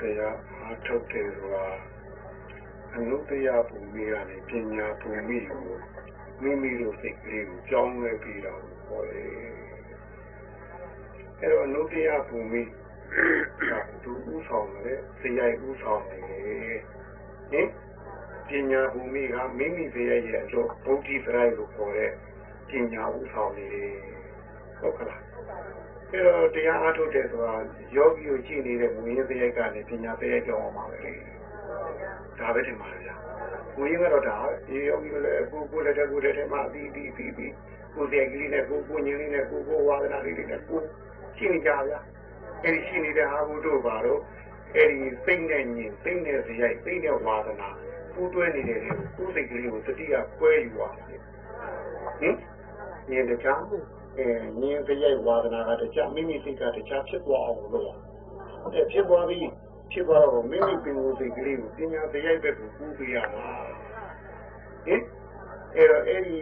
[0.00, 1.66] တရားအားထုတ်တယ်ဆိုတာ
[2.94, 5.66] အနုတ္တယဘူမိကနေပညာဘူမိကို
[6.42, 9.28] မိမိတို့စိတ်ကလေးကိုကြောင်းလဲပြီးတော့ဟောတယ်
[11.40, 12.62] အဲ့တော့အနုတ္တယဘူမိ
[14.02, 16.24] သူဥဆောင်တယ်ဇယိုက်ဥဆောင်တယ်
[17.50, 17.68] ဟင်
[18.48, 22.10] ပညာဘူမိကမိမိဇယိုက်ရဲ့အလို့ဗုဒ္ဓစရိုက်ကိုခေါ်တဲ့
[22.68, 23.68] ပညာဥဆောင်နေ
[24.78, 25.22] ဟုတ်ကလား
[26.11, 27.55] အဲ့တော့တရားအားထုတ်တယ်ဆိုတာ
[27.95, 31.11] ယောဂီကိုကြည့်နေတဲ့ဝိညာဉ်စရိုက်ကနေပညာစရိုက်ကြောင်းအောင်ပါပဲလေ
[32.39, 33.15] ဒါပဲထင်ပါဗျာ
[33.77, 34.37] ဝိညာဉ်ကတော့ဒါ
[34.67, 37.53] ဒီယောဂီကလည်းကိုကိုလည်းတဲ့ကိုတဲ့ထဲမှာပြီးပြီးပြီးပြီး
[37.95, 40.79] ကိုယ်တည်းကလေးနဲ့ကိုကိုညင်းလေးနဲ့ကိုကိုဝါဒနာလေးတွေနဲ့ကို
[41.37, 41.99] ရှင်းကြဗျာ
[42.63, 44.19] အဲ့ဒီရှိနေတဲ့ဟာဘုတို့ပါတော့
[44.75, 47.69] အဲ့ဒီစိတ်နဲ့ညင်စိတ်နဲ့စရိုက်စိတ်နဲ့ဝါဒနာ
[48.13, 50.99] ပူးတွဲနေတဲ့တွေကိုကိုယ်စိတ်ကလေးကိုတတိယကွဲယူပါဟ
[52.27, 52.35] င်
[53.09, 53.61] ညင်တခြား
[54.18, 54.28] အဲ
[54.60, 57.90] ညင်စရိုက်ဝါဒနာကတခြားမိမိစိတ်ကတခြားဖြစ်သွားအောင်လုပ်ရ
[58.74, 59.48] အဲ့ဖြစ်သွားပြီး
[59.92, 63.48] ဖြစ်သွားတော့မိမိပင်ကိုယ်စိတ်ကလေးကိုပညာစရိုက်ဘက်ကိုကူးပြရမှာ
[64.86, 65.02] ဟင်
[65.76, 66.38] အဲ့တော့အဲ့ဒီ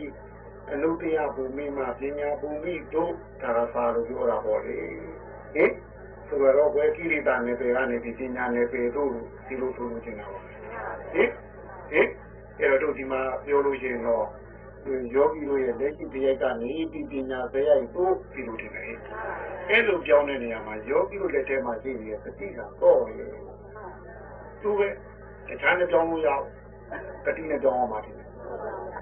[0.73, 4.79] အနုတ္တယဘူမိမှာပညာဘူမိတို့ဒါရပါလို့ပြောတာပေါ့လေ
[5.55, 5.73] ဟင်
[6.27, 9.11] ဆိုတော့ဘယ်ကိရိတာနယ်ပယ်ကနေဒီပညာနယ်ပယ်တို့
[9.47, 11.31] ဒီလိုဆိုလို့ကျင်တာပါဟင်
[11.91, 12.09] ဟင်
[12.61, 14.27] အဲ့တော့တို့ဒီမှာပြောလို့ရှိရင်တော့
[15.15, 18.85] ယောဂီတို့ရဲ့လက်ရှိတရားကနေဒီပညာပဲရိုက်တို့ဒီလိုတင်တယ်
[19.69, 23.27] အဲ့လိုပြောင်းတဲ့နေရာမှာယောဂီတို့လက်ထဲမှာရှိနေတဲ့သတိကတော့လေ
[24.63, 24.89] သူပဲ
[25.49, 26.45] တခြားနဲ့ပြောင်းလို့ရအောင်
[27.25, 28.17] တတိနဲ့ပြောင်းအောင်ပါတင်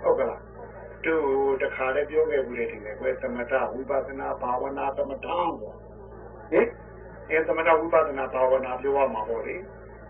[0.02, 0.40] ဟုတ်ကလား
[1.04, 5.60] တို့တခါလည်းပြောခဲ့ဘူးလေတင်တယ်ကွယ်သမထဝိပဿနာဘာဝနာသမထပေါ့ဟ
[6.58, 6.66] င်
[7.30, 9.54] အဲသမထဝိပဿနာဘာဝနာပြောရမှာပေါ့လေ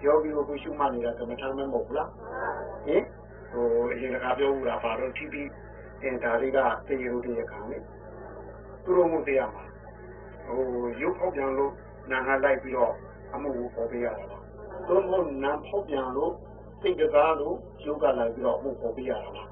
[0.05, 2.11] ယောဂီကိုရှုမှတ်နေတာသမထမဲမဟုတ်ဘူးလား
[2.87, 3.03] ဟင်
[3.53, 5.49] ဟိုအရင်ကပြောဦးတာဘာလို့ထိပြီး
[6.03, 6.59] အင်းဒါလေးက
[6.89, 7.79] တေရုတေရခံလေ
[8.85, 9.65] သူတို့မှုတရားမှာ
[10.47, 10.61] ဟို
[11.03, 11.73] ရုပ်ဖောက်ပြန်လို့
[12.11, 12.93] နာငါလိုက်ပြီးတော့
[13.35, 14.45] အမှုကိုပေါ်ပေးရတာလား
[14.89, 16.33] သူတို့နာဖောက်ပြန်လို့
[16.81, 19.49] စိတ်ကစားလို့ရုပ်ကလိုက်ပြီးတော့အမှုပေါ်ပေးရတာလား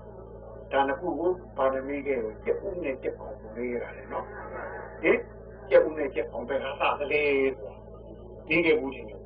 [0.72, 4.26] ဒါနှစ်ခုကိုပါရမီကကိုကျက်ဦးနဲ့ကျက်အောင်လုပ်ရရတယ်နော်
[5.02, 5.18] ဟင်
[5.70, 7.74] ကျက်ဦးနဲ့ကျက်အောင်ပဲဟာသာကလေးဆိုတာ
[8.48, 9.20] ဒီကေဘူးချင်းဟင်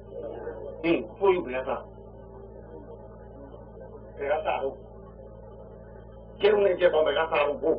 [1.19, 1.77] ကိုယူပြန်သာ
[4.19, 4.77] ဘယ်သာဟုတ်
[6.41, 7.79] ကျုံနဲ့ချက်ပေါင်းပဲကစားဖို့ဘူး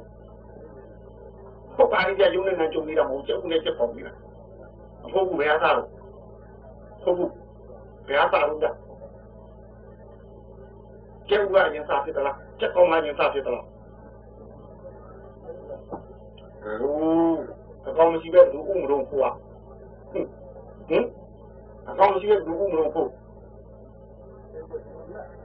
[1.76, 4.14] ဟုတ်ပါလိမ့်ကြုံနဲ့ကြုံနေတာမဟုတ်ကျုံနဲ့ချက်ပေါင်းနေတာ
[5.06, 5.90] အဖို့ဘူးဘယ်စားလို့
[7.04, 7.32] ဟုတ်ဘူး
[8.08, 8.68] ဘယ်စားလို့ကြ
[11.30, 13.66] ကျုံကရင်စားဖြစ်သလားချက်ပေါင်းကရင်စားဖြစ်သလား
[16.64, 17.36] ဟို
[17.88, 19.34] အကောင်မရှိပဲဘူးဦးမလို့ဖို့อ่ะ
[20.90, 21.06] ဟင်
[21.90, 23.12] အကောင်မရှိပဲဘူးဦးမလို့ဖို့ဟုတ်
[24.64, 25.45] ပြီဘယ်လိုစားအောင်မရက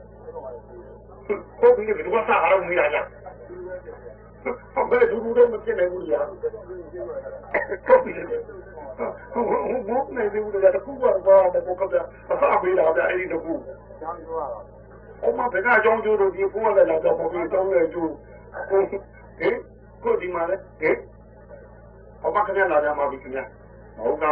[4.73, 6.33] ဟုတ်ပဲဒူဒူတော့မဖြစ်နိုင်ဘူးကြာဟု
[7.95, 8.41] တ်ပြီဟုတ်
[9.33, 13.53] ဟုတ်ဘုတ်နေဘူးလေတကူကဘာတကူကသာအဖပေးလာတယ်အဲ့ဒီတကူ
[15.23, 18.11] အမဘယ်ကအကြောင်းကျိုးလို့ဒီကိုလည်းလာတော့ပေါ်ပြီးတောင်းနေကျိုး
[18.69, 19.57] ဟင်
[20.03, 20.97] ကိုဒီမှာလေဟင်
[22.23, 23.43] အမခဏလာကြမှာပြီခင်ဗျာ
[23.97, 24.23] ဟုတ်က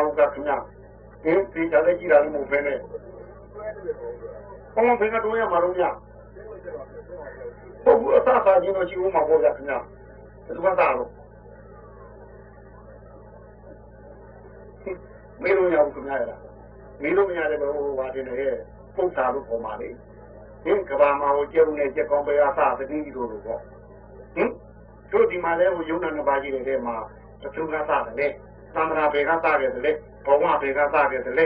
[4.80, 5.84] ဟုတ်ကခင်ဗျာဟင်ဒီကြတဲ့ကြည့်တာလည်းမဟုတ်ဘဲနဲ့အမဘယ်ကတော့ရမှာတော့ည
[7.84, 11.10] ဟုတ်ဘူးအသာသာချင်းတော့ရှိဦးမှာပေါ့ဗျာခင်ဗျာဘယ်သူကသားလို့
[15.42, 16.24] မေးလို့ရဘူးခင်ဗျာရ
[17.02, 18.56] မေးလို့မရတယ်ဘယ်ဟိုဟာတင်တယ်
[18.96, 19.90] ပုတ်တာလို့ပေါ်ပါလေ
[20.64, 23.60] ဟင်ကဘာမှာဟိုကျုံနဲ့ကြက်ကောင်းပဲအသာသတိတို့လို့ပေါ့
[24.36, 24.50] ဟင်
[25.12, 26.96] တို့ဒီမှာလဲဟိုယုံနာနှစ်ပါးရှိတဲ့ထဲမှာ
[27.42, 28.28] သူကသားတယ်လေ
[28.76, 29.92] သံဃာဘေကသားတယ်လေ
[30.26, 31.46] ဘဝဘေကသားတယ်လေ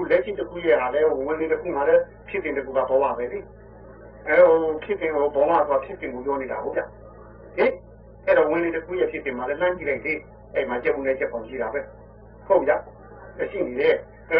[0.00, 1.94] ခုလက်ရှိတစ်ခုရဲ့ဟာလဲဝင်နေတစ်ခုမှာလဲ
[2.28, 3.38] ဖြစ်တင်တစ်ခုကဘဝပဲလေ
[4.28, 6.80] အဲဟိုဖြစ်တင်ဟိုဘဝဆိုဖြစ်တင်ကိုပြောနေတာဟုတ်ကြ
[7.56, 7.72] ဟင်
[8.26, 10.18] အဲ့တော့ဝင်နေတစ်ခုရဲ့ဖြစ်တင်မှာလဲလှမ်းကြည့်လိုက်သေး
[10.54, 11.80] အဲ့မှာကြက်ဘူးနဲ့ကြက်ပေါင်းရှိတာပဲ
[12.46, 12.72] ဟုတ်ကြ
[13.52, 13.94] ရှိနေတယ်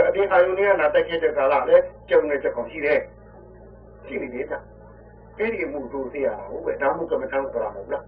[0.09, 1.77] အပြင်အာယုန်တွေကလာတက်ခဲ့တဲ့ကာလလဲ
[2.09, 3.01] ကြက်ဘူးနဲ့ကြက်ပေါင်းရှိတယ်
[4.07, 4.55] ရှိနေတယ်ကြ
[5.39, 8.05] အဲ့ဒီမှုတို့သိရတာဟုတ်ပဲဒါမှကမ္မထမ်းဆိုတာမဟုတ်လား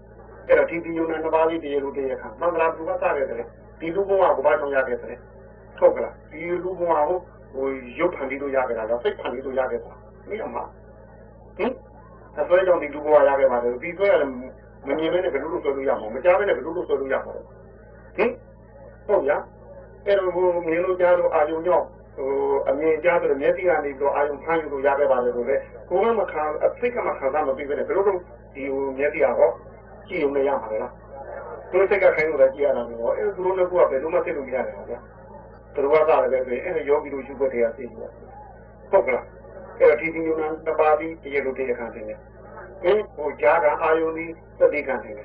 [0.47, 3.47] အဲ့တော့ဒီဒီယုံနာနှစ်ပါးလေးတရေလို့တရေခံသံဃာဘုရားစရတယ်
[3.79, 5.19] ဒီလူဘဝကိုဘာကြောင့်ရခဲ့တယ်
[5.79, 7.19] ဟုတ်ကလားဒီလူဘဝကို
[7.53, 7.65] ဟို
[7.99, 9.91] ရုပ်ဖန်ပြီးလို့ရခဲ့တာလားစိတ်ဖန်ပြီးလို့ရခဲ့တာ
[10.29, 10.57] မိအမ
[11.57, 11.71] ဟင်
[12.39, 18.31] အစွဲကြောင့်ဒီလူဘဝရခဲ့ပါတယ်ဒီဆွဲရတယ်မမြင်မဲနဲ့ဘယ်လိုလုပ်ဆွဲလို့ရမှာမကြားမဲနဲ့ဘယ်လိုလုပ်ဆွဲလို့ရမှာဟင်
[19.07, 19.31] ဟုတ်ရ
[20.05, 21.85] အဲ့တော့ဟိုမြင်လို့ကြားလို့အာယုံကြောင့်
[22.17, 22.29] ဟို
[22.69, 25.55] အမြင်ကြားဆိုမျက်စိကနေပြီးတော့အာယုံဖမ်းယူလို့ရခဲ့ပါတယ်လို့လေ
[25.89, 28.19] ကိုယ်ကမခံအသိကမခံစားမပြီးပဲနဲ့ဘယ်လိုလုပ်
[28.55, 29.53] ဒီဟိုမျက်စိကတော့
[30.07, 30.93] ကြည့်ုံနဲ့ရမှာလေလား
[31.71, 34.99] သူစိတ်ကခိုင်းလို့လည်းကြည့်ရတာမျိုးအဲ့သူတို့လည်းကိုယ်ကဘယ်လိုမှသိလို့မရတယ်ဗျာ
[35.73, 37.99] သူတို့ကသာလည်းပဲအဲ့ယောဂီတို့ရှုပ်ွက်တရားသိဘူး
[38.91, 39.25] ဟုတ်ကလား
[39.79, 42.05] အဲ့တော့ဒီဒီညနာတပါးပြီးတရားလိုတရားခံတယ်
[42.83, 44.25] အင်းဟိုကြားကအာယုန်ဒီ
[44.59, 45.15] သတိခံတယ်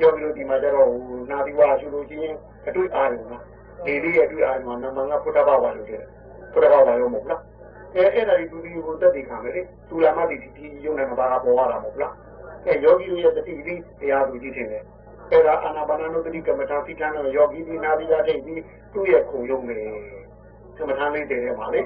[0.00, 2.36] ယောဂီတို့ဒီမှာကျတော့ဟိုနာသီဝါရှုလို့ချင်း
[2.68, 3.42] အတွေ့အာယုန်လား
[3.84, 6.02] ဒီလေးရဲ့အတွေ့အာယုန်မှာနမငါဖုဒ္ဓဘာဝလို့တဲ့
[6.52, 7.42] ဖုဒ္ဓဘာဝရောမဟုတ်လား
[7.94, 12.14] အဲအဲ့ဒါဒီသူဒီကိုတက်တည်ခံမယ်လေသူလာမဒီဒီယုံနေမှာပါပေါ်ရတာမဟုတ်လား
[12.66, 14.82] အဲယောဂီတို့ရဲ့တတိတိတရားသူကြီးထင်တယ်
[15.32, 19.78] အဲ့ဒါအာနာပါနနုတတိကမ္မထာသိချမ်းတော့ယောဂီဒီနာဒီရထိတ်ပြီးသူ့ရဲ့ခုံယုံနေ
[20.78, 21.80] ကမ္မထာလေးတည်တယ်ပါလေ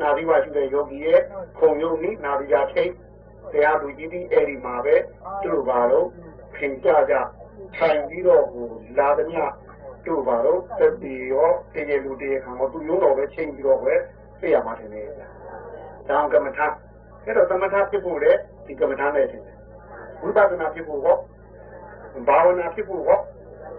[0.00, 1.20] နာဒီဝရှိတဲ့ယောဂီရဲ့
[1.58, 2.90] ခုံယုံနိနာဒီရထိတ်
[3.52, 4.94] တရားသူကြီးဒီအဲ့ဒီမှာပဲ
[5.42, 6.08] သူ့ဘာလို့
[6.56, 7.14] ခင်ကြကြ
[7.76, 8.66] ဆိုင်ပြီးတော့ဟို
[8.98, 9.42] လာသမျှ
[10.06, 13.94] တို့ပါတော့တတိရောတကယ်လူတည်းခံတော့သူရုံးတော်ပဲချိန်ပြီးတော့ပဲ
[14.40, 15.28] သိရမှာတင်နေတယ်။
[16.08, 16.66] တောင်းကမ္မထာ
[17.24, 18.32] အဲ့တော့သမထဖြစ်ဖို့လေ
[18.66, 19.56] ဒီကမ္မထာနဲ့တင်တယ်။
[20.22, 21.16] ဝိပဿနာဖြစ်ဖို့ဟော
[22.28, 23.20] ဘာဝနာဖြစ်ဖို့ဟော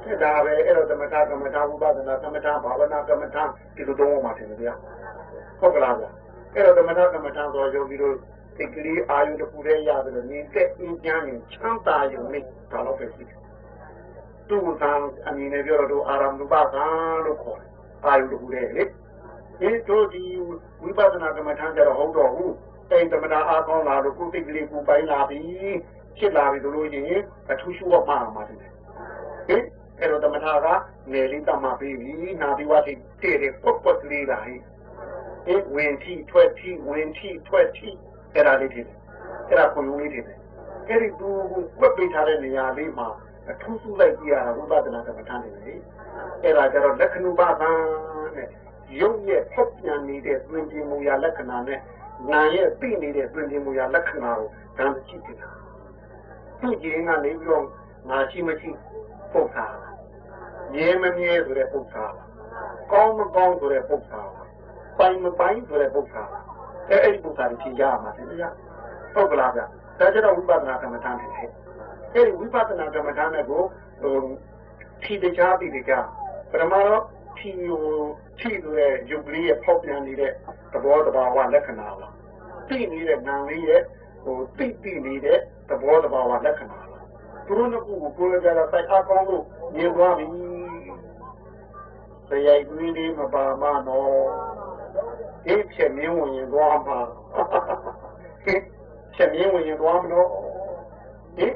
[0.03, 3.43] အဲ့ဒါပဲအဲ့တော့သမထကမ္မထာဝိပဿနာကမ္မထာဘာဝနာကမ္မထာ
[3.75, 4.73] ဒီလိုတော့မှတင်တယ်ဗျာ။
[5.59, 6.09] ဟုတ်ကလားဗျာ။
[6.55, 8.15] အဲ့တော့သမထကမ္မထာဆိုရုံပြီးတော့
[8.57, 13.39] ဒီကလေးအာယုတစ်ခုတည်းရတယ်လို့နေတဲ့အင်းကျမ်းရင်ချမ်းသာယုံနဲ့ဒါတော့ပဲရှိတယ်။
[14.49, 14.91] သူ့ကံ
[15.27, 16.85] အမည်နဲ့ပြောတော့အာရမဏုပကံ
[17.25, 17.71] လို့ခေါ်တယ်။
[18.05, 18.83] အာယုတစ်ခုတည်းလေ။
[19.59, 20.23] ဒီတို့ဒီ
[20.81, 22.51] ဝိပဿနာကမ္မထာကြတော့ဟုတ်တော့ဘူး။
[22.91, 25.41] အဲ့သမထအားကောင်းလာလို့ကိုယ်တိတ်ကလေးကိုပိုင်းလာပြီ။
[26.17, 27.21] ဖြစ်လာပြီဆိုလို့ရှိရင်
[27.51, 28.63] အထူးရှုတော့မှာမှာတယ်။ဟ
[29.55, 29.63] င်
[29.99, 30.67] အဲ့တော့သမထက
[31.11, 34.55] ငယ်လေးတတ်မှပြီးပြီ။နာပြီးဝတိတည့်တယ်ပုတ်ပုတ်လေးလာဟိ။
[35.47, 37.89] အဲဝင်ထီထွက်ထီဝင်ထီထွက်ထီ
[38.33, 38.97] အဲ့ဒါလေးထည့်တယ်
[39.49, 40.37] အဲ့ဒါခွန်လုံးလေးထည့်တယ်
[40.87, 43.07] အဲ့ဒီသူကိုကွက်ပေးထားတဲ့နေရာလေးမှာ
[43.49, 45.73] အထူးစုလိုက်ကြည့်ရတာဝိပဿနာကမ္မထာနေလေ
[46.43, 47.69] အဲ့ဒါကြတော့လက္ခဏုပသံ
[48.35, 48.47] နဲ့
[48.99, 51.79] ရုပ်ရဲ့ဖောက်ပြန်နေတဲ့တွင်ပြင်မူရာလက္ခဏာနဲ့
[52.31, 55.37] နာရဲ့သိနေတဲ့တွင်ပြင်မူရာလက္ခဏာကိုတန်းကြည့်တယ်
[56.65, 57.65] သူ့ကြီးကနေပြီးတော့
[58.09, 58.69] ငါရှိမရှိ
[59.33, 59.65] ပုတ်တာ
[60.73, 62.05] မြဲမမြဲဆိုတဲ့ပုတ်တာ
[62.91, 64.21] ကောင်းမကောင်းဆိုတဲ့ပုတ်တာ
[64.99, 66.23] ပိုင်မပိုင်ဆိုတဲ့ပုတ်တာ
[66.89, 68.49] အဲအဲ့ဒီပုဒ်စာတွေဖြေရမှာတယ်ဗျာ
[69.13, 69.65] ဟုတ်ကလားဗျာ
[69.99, 71.49] ဒါကြတော့ဝိပဿနာကမ္မဋ္ဌာန်းဖြစ်တယ်
[72.13, 73.61] အဲ့ဒီဝိပဿနာကမ္မဋ္ဌာန်းနဲ့ကို
[74.01, 74.15] ဟို
[75.03, 75.93] ဖြေတရားပြီးကြ
[76.51, 77.01] ပထမတော့
[77.37, 77.83] ဖြေဟို
[78.39, 80.31] ဖြေဆိုတဲ့ယုတ်ကလေးရဲ့ဖောက်ပြန်နေတဲ့
[80.73, 82.13] သဘောတဘာဝလက္ခဏာလား
[82.69, 83.81] သိနေတဲ့နာမ်လေးရဲ့
[84.23, 87.05] ဟိုသိသိနေတဲ့ သဘောတဘာဝလက္ခဏာလား
[87.47, 89.43] သူတို့ကကိုကိုယ်ကြတာစိုက်အားကောင်းလို့
[89.75, 90.25] မြင်သွားပြီ
[92.27, 94.11] ဆရာကြီးလေးမပါမနော်
[95.45, 96.99] ဒီဖြစ်မြင်ဝင်ရင်သွားမှာ
[99.15, 100.29] ဖြစ်မြင်ဝင်ရင်သွားမလို့
[101.37, 101.53] ဟင်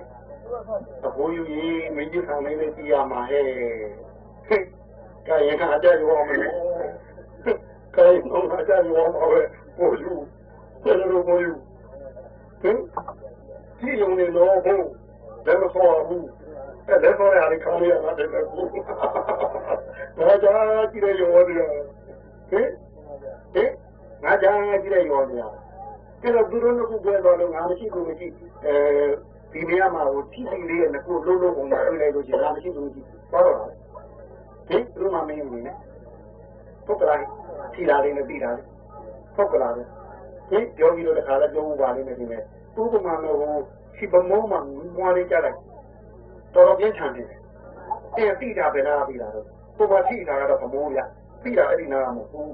[1.05, 3.43] အဖိုးယူကြီးမင်းကြီးဆောင်လေးလေးကြည့်ရမှာဟဲ့
[5.27, 6.55] ကဲရင်ကအကြရောမလို့
[7.95, 9.41] ကဲတော့အကြရောမှာပဲ
[9.77, 10.13] ဘိုးယူ
[10.83, 11.68] တယ်လို့ဘိုးယူဟင်ဒီ
[14.01, 14.87] ယုံနေတော့ဘိုး
[15.45, 16.27] လည်းမဆောဘူး
[16.87, 18.61] အဲ့ဒါဆိုရရင်ခါရရတယ်ကူ
[20.17, 20.53] ဘာသာ
[20.91, 21.63] ကြည့်ရရောတယ်
[22.49, 22.69] ဟင်
[23.53, 23.69] ဟင်
[24.23, 24.51] ငါကြာ
[24.83, 25.43] ကြည့်ရရောတယ်
[26.21, 28.27] အဲ့တော့သူတို့ကပြောတော့လို့ငါမရှိဘူးမရှိ
[28.65, 28.73] အဲ
[29.51, 33.01] ဒီနေရာမှာဟိုထိထိလေးနဲ့ကိုလုံးလုံးပုံမှာတွေ့လိုက်လို့ရှိရင်ငါမရှိဘူးမရှိ
[33.31, 33.65] ဘာလို့လဲ
[34.67, 35.75] ဟင်သူမှမင်းနေနဲ့
[36.85, 37.25] ပုတ်ကလိုက်
[37.73, 38.63] ထိလာလေးနဲ့ပြီးတာလေ
[39.35, 39.83] ပုတ်ကလာလေ
[40.49, 42.41] ဟင်ပြောပြီးတော့တခါလဲပြောဦးပါလိမ့်မယ်ဒီမဲ့
[42.75, 43.53] သူ့ကမှတော့ဟို
[43.99, 44.59] ဒီပမောမှာ
[44.97, 45.57] ငွားလေးကြလိုက်
[46.53, 47.27] တော်တော်ပြင်းထန်တယ်
[48.17, 49.45] အဲပြီးတာပဲလားပြီးတာတော့
[49.77, 50.99] ကိုယ်ကထိတာကတော့ပမောရ
[51.41, 52.53] ပြီးတာအဲ့ဒီနာမဟုတ်ဘူး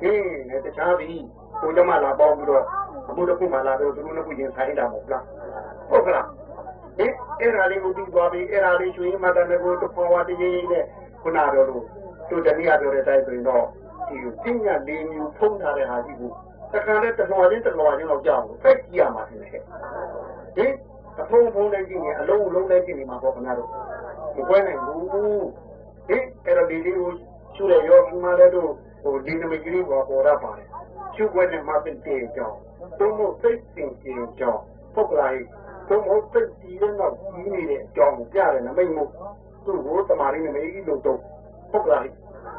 [0.00, 1.24] ဟင်းနဲ့တခြားပြီး
[1.60, 2.64] ကိုကျမလာပေါင်းပြီးတော့
[3.08, 5.24] အမှုတစ်ခုမှလာတော့သူတို့နှစ်ခုရင်ဆိုင်တာမဟုတ်လား
[5.90, 6.26] ဟုတ်ကလား
[6.98, 10.84] ဟင်အဲ့ဒါလေးကိုပြီးသွားပြီးအဲ့ဒါလေးရွှေမတန်ကိုတပေါ်ဝတည်းရေးနဲ့
[11.22, 11.84] ခုနတော့လို့
[12.28, 13.64] သူတနည်းပြောတဲ့အတိုင်းဆိုရင်တော့
[14.08, 16.30] ဒီပညာလေးမျိုးဖုံးထားတဲ့ဟာကြီးကို
[16.72, 19.62] တခါနဲ့တလွှာချင်းတလွှာချင်းတော့ကြောက်ဖက်ကြည့်ရမှာဖြစ်နေဟဲ့
[20.56, 20.72] ဟင်
[21.20, 23.70] အဖုံးဖုံးလေးကြည့်ရင်အလုံးအလုံးလေးကြည့်နေမှာပေါ့ခင်ဗျားတို့
[24.36, 27.10] မပွဲနိုင်ဘူးဟင်အဲ့တော့ဒီလေးကို
[27.54, 28.70] ရှုရရောဒီမှာလည်းတို့
[29.02, 30.68] ဟိုဒီနမကြီးပေါ်ပေါ်ရပါတယ်
[31.14, 32.58] ရှုွက်နဲ့မှသိတဲ့ကြောင်း
[32.98, 34.62] သုံးဖို့သိစင်ကြင်ကြောင်း
[34.94, 35.44] ပုတ်ကလေး
[35.88, 39.10] သုံးဖို့သိကြည့်ရတော့ကြီးနေတဲ့အကြောင်းကိုကြားတယ်နမိတ်မို့
[39.64, 41.18] သူ့ကိုတမာရင်းနမိတ်လို့တော့
[41.72, 42.12] ပုတ်ကလေး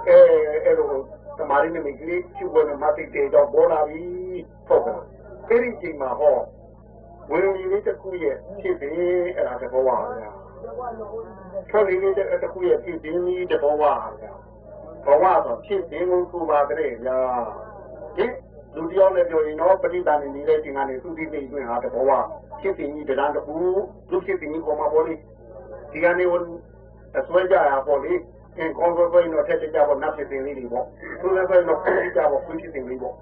[0.08, 0.18] အဲ
[0.66, 0.92] အဲ့လို
[1.40, 4.04] တမာရင်းနမိတ်ကြီးရှုွက်နဲ့မှသိတဲ့ကြောင်းပေါ်လာပြီ
[4.68, 5.04] ပုတ်ကလေး
[5.50, 6.36] အဲ့ဒီချိန်မှာဟော
[7.30, 8.96] ဝင်ကြီးလေးတစ်ခုရဲ့ဖြစ်ပြီး
[9.36, 10.32] အဲ့ဒါတဘောပါဗျာ
[11.70, 14.32] ထွက်လေးလေးတစ်ခုရဲ့ဖြစ်ပြီးတဘောပါဗျာ
[15.06, 17.18] ဘဝဆိုဖြစ်ခြင်းကိုသူပါကြရဲ့ညာ
[18.18, 18.26] ဒီ
[18.76, 22.12] လူတယောက်နဲ့ပြောရင်တော့ပဋိသန္ဓေနေတဲ့ချိန်ကနေသူတိသိတွင်ဟာတဘောဝ
[22.62, 23.54] ဖြစ်ခြင်းကြီးတရားတူ
[24.12, 25.14] လူဖြစ်ခြင်းကြီးပေါ်မှာပေါ်လေ
[25.92, 26.44] ဒီကနေဝန်
[27.18, 28.14] အစွဲကြရပေါ်လေ
[28.58, 30.86] အင်ကွန်ကွယ်တော့ထက်ကြပေါ်နတ်ဖြစ်ခြင်းလေးတွေပေါ့
[31.22, 33.16] သူလည်းပဲတော့ပြကြပေါ်ခွင့်ဖြစ်ခြင်းလေးပေါ့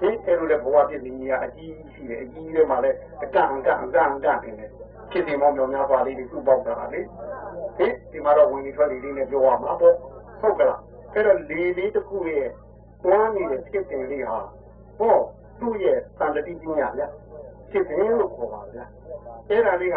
[0.00, 4.70] ဒီအဲ့လိုတဲ့ဘဝဖြစ်ခြင်းကြီးကအကြီးရှိတယ်အကြီးတွေမှာလည်းအကန့်အကန့်အကန့်အကန့်နေတယ်
[5.10, 7.00] ဖြစ်ခြင်းမောင်မြောင်များပါလေးတွေသူ့ပေါက်တာလေ
[7.78, 9.94] ဟင်ဒီမှာတော့ဝင်နေထွက်နေလေးနဲ့ပြောရမှာပေါ့
[10.40, 10.80] ဟုတ်ကလား
[11.12, 12.48] အဲ့တော့လေလေးတစ်ခုရဲ့
[13.04, 14.38] တွန်းနေတဲ့ဖြစ်တင်လေးဟာ
[14.98, 15.16] ဟော
[15.60, 17.02] သူ့ရဲ့သံတတိပညာဗျ
[17.70, 18.84] ဖြစ်တယ်လို့ခေါ်ပါဗျာ
[19.50, 19.96] အဲ့ဒါလေးက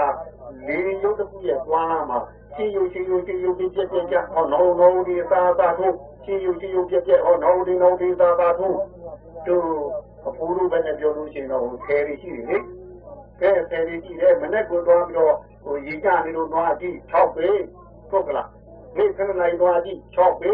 [0.68, 2.20] လေရုပ်တစ်ခုရဲ့သွားလာမှာ
[2.56, 5.88] ရှင်းရုပ်ရှင်းရုပ်ရှင်းရုပ်ပြည့်ပြည့်ပြည့်ဟောနောနောဒီသာသာထု
[6.24, 8.68] ရှင်းရုပ်ရှင်းရုပ်ပြည့်ပြည့်ဟောနောဒီနောဒီသာသာထု
[9.48, 9.68] တို့
[10.28, 12.58] အဖိုးတို့ပဲနဲ့ပြောလို့ရှိရင်တော့ဆယ်ရရှိတယ်လေ
[13.42, 17.50] ကဲဆယ်ရရှိတယ်မနေ့ကသွားပြီးတော့ဟိုရေကြနေလို့သွားကြည့်6ပေ
[18.10, 18.50] ဟုတ်ကလား
[18.98, 20.54] နေခဏလိုက်သွားကြည့်6ပေ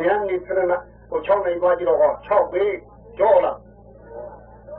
[0.00, 0.60] ညနေခဏ
[1.10, 2.64] ဟို6နိုင်သွားကြည့်တော့6ပေ
[3.18, 3.58] ကြောလား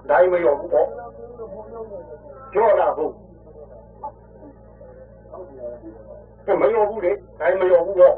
[0.10, 0.88] တိုင်းမရောဘူးပေါ့
[2.54, 3.14] ကြောလာဘူး
[6.62, 8.16] မရောဘူးလေတိုင်းမရောဘူးတော့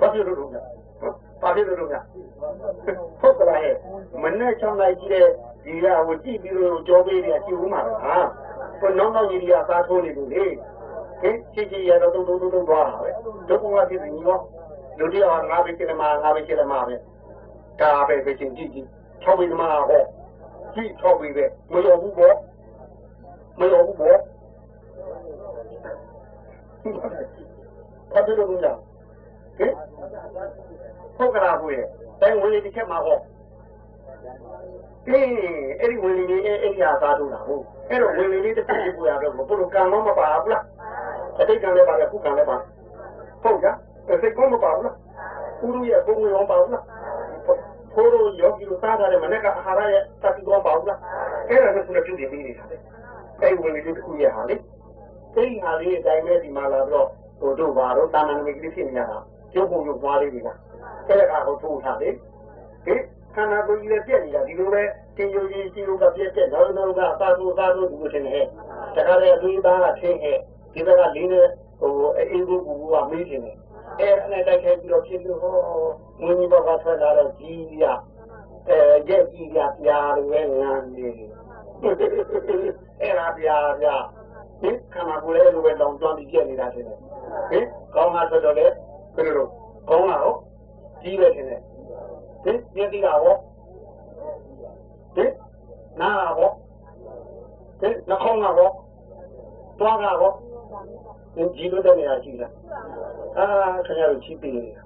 [0.00, 0.60] ဘာဖြစ်လို့လဲ
[1.42, 2.00] ဘာဖြစ်လို့လဲ
[3.20, 3.74] ဟုတ်ကဲ့ဟဲ့
[4.22, 5.26] မနဲ့ချောင်းလိုက်ကြည့်တဲ့
[5.64, 8.16] ဒီကဟိုကြည့်ပြီးတော့ကြောပေးတယ်ကြည့်ဦးမှာဟာ
[8.80, 10.44] ဘယ်နောက်နောက်ကြီးကစားထိုးနေလို့လေ
[11.20, 13.10] ဟင်ချစ်ချစ်ရတော့တုံတုံတုံတုံသွားတာပဲ
[13.48, 14.38] ဒုက္ခကဖြစ်နေရော
[14.98, 16.94] လူတယောက်ငါပဲကျတယ်မှာငါပဲကျတယ်မှာပဲ
[17.80, 18.86] ဒါပဲပဲချင်းကြည့်ကြည့်
[19.24, 20.02] ၆ဘိဓမ္မာဟော
[20.74, 22.36] ကြည့်၆ဘိပဲမရောဘူးပေါ့
[23.58, 24.18] မရောဘူးပေါ့
[26.84, 28.72] ဘာဖြစ်လို့လဲ
[29.58, 29.72] ဟင်
[31.16, 31.88] ဟုတ်ကလားဘုရား
[32.20, 33.18] တိုင်းဝင်ဒီချက်မှာဟော
[35.08, 35.26] အေး
[35.80, 40.64] အဲ့ဒီဝင်လေးအဲ့ဒီဟာသားတို့လားဟုတ်အဲ့တော့ဝင်လေးတစ်ခုပြရတော့ဘုလိုကံမမပါဘူးလား
[41.40, 42.56] အတိတ်ကံလည်းပါတယ်ခုကံလည်းပါ
[43.42, 43.68] ဟုတ်ကြ
[44.22, 44.96] စိတ်ကောမပါဘူးလား
[45.62, 46.84] ဥရုရဲ့ဘုံဝင်အောင်ပါဘူးလား
[47.94, 50.98] ဖိုးတို့ယောဂီတို့စားတယ်မနေ့ကအာဟာရရဲ့သတိကောပါဘူးလား
[51.48, 52.76] အဲ့ဒါလည်းသူလည်းပြုပြင်ပေးနေတာလေ
[53.42, 54.56] အဲ့ဝင်လေးတစ်ခုရဲ့ဟာလေ
[55.34, 59.18] အဲ့ဒီဟာလေးအတိုင်းပဲဒီမှာလာတော့ဟိုတို့ဘာတော့တာမန်မိကလေးဖြစ်နေတာ
[59.54, 60.48] ရုပ်ပုံရုပ်သွားလေးတွေက
[61.08, 62.14] အဲ့ဒါကဟိုထိုးထားတယ်
[62.84, 63.00] ဟင်
[63.34, 64.82] ခန္ဓာကိုယ်ကြီးလည်းပြက်နေတာဒီလိုပဲ
[65.16, 68.46] တင်ယူကြီးကြီးလို့ကပြက်ပြက်နောက်နောက်ကအသာသူအသာသူဒီလိုထင်တယ်
[68.94, 70.38] တခါလေအသွေးသားကထင်းခဲ့
[70.72, 71.46] ဒီဘက်ကလင်းနဲ့
[71.80, 73.56] ဟိုအေးဘူးကူကမေးနေတယ်
[74.00, 75.56] အဲ့နဲ့တိုက်ခိုက်ပြီးတော့ဖြစ်လို့ဟော
[76.22, 77.84] မင်းကြီးဘက်ကထွက်လာတော့ကြီးရ
[78.68, 81.08] အဲရက်ကြီးရပြာလိုပဲငန်းနေ
[83.00, 83.96] အဲ့ဒါပြာပြာ
[84.62, 86.98] ဒီခန္ဓာကိုယ်လေးလိုပဲတောင်တွန်းပြီးပြက်နေတာတင်တယ်
[87.50, 88.66] ဟင်ကောင်းတာဆိုတော့လေ
[89.14, 89.46] ဘယ်လို
[89.88, 90.38] ကောင်းတာဟုတ်
[91.02, 91.60] ကြီးပဲတင်တယ်
[92.44, 93.36] ဟင်မျက်စိကဟော
[95.16, 95.30] ဟင်
[96.00, 96.50] နားကဟော
[97.80, 98.70] ဟင်နှာခေါင်းကဟော
[99.80, 100.32] တွားကဟော
[101.34, 102.52] ဒီကြီးလို့တဲ့နေရာရှိလား
[103.38, 103.46] အာ
[103.86, 104.82] ခင်ဗျားတို့ချီးပေးနေတာ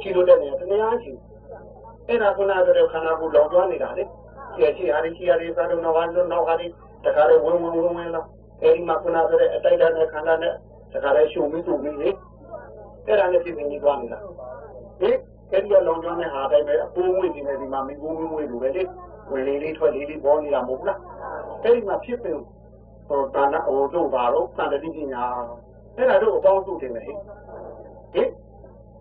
[0.00, 1.12] ချီးလို့တဲ့နေရာတနေရာရှိ
[2.08, 4.04] အဲ့ဒါကုနာတဲ့ခန္ဓာကိုယ်လောင်ကျွမ်းနေတာလေ
[4.56, 6.66] ကြည့်ချီဟာရီချီဟာရီသာတော့နောက်ကတော့နောက်ဟာရီ
[7.04, 8.22] တခါလေဝင်ဝင်ဝင်ဝင်လာ
[8.62, 10.54] အဲ့ဒီမှာကုနာတဲ့အတိုက်တဲ့ခန္ဓာနဲ့
[10.92, 12.08] တခါလေရှုံပြီးသူ့ပြီးလေ
[13.06, 14.18] အဲ့ဒါနဲ့ပြည်နေသွားနေတာ
[15.00, 15.16] ဟင်
[15.50, 18.82] အဲ့ဒီကလုံကျွမ်းတဲ့ဟာတိုင်းပဲအပူးဝင်နေတယ်ဒီမှာမင်းဘူးမင်းဝင်လို့ပဲလေ
[19.30, 20.98] ဝင်လေးလေးထွက်လေးလေးပေါ်နေတာမဟုတ်လား
[21.62, 22.40] အဲ့ဒီမှာဖြစ်ပြီး
[23.08, 25.22] ဟိုတာနာဟိုတို့ပါတော့သံတတိပညာ
[25.96, 27.18] အဲ့ဒါတို့အပေါင်းစုတင်တယ်ဟင်
[28.14, 28.28] ဟင်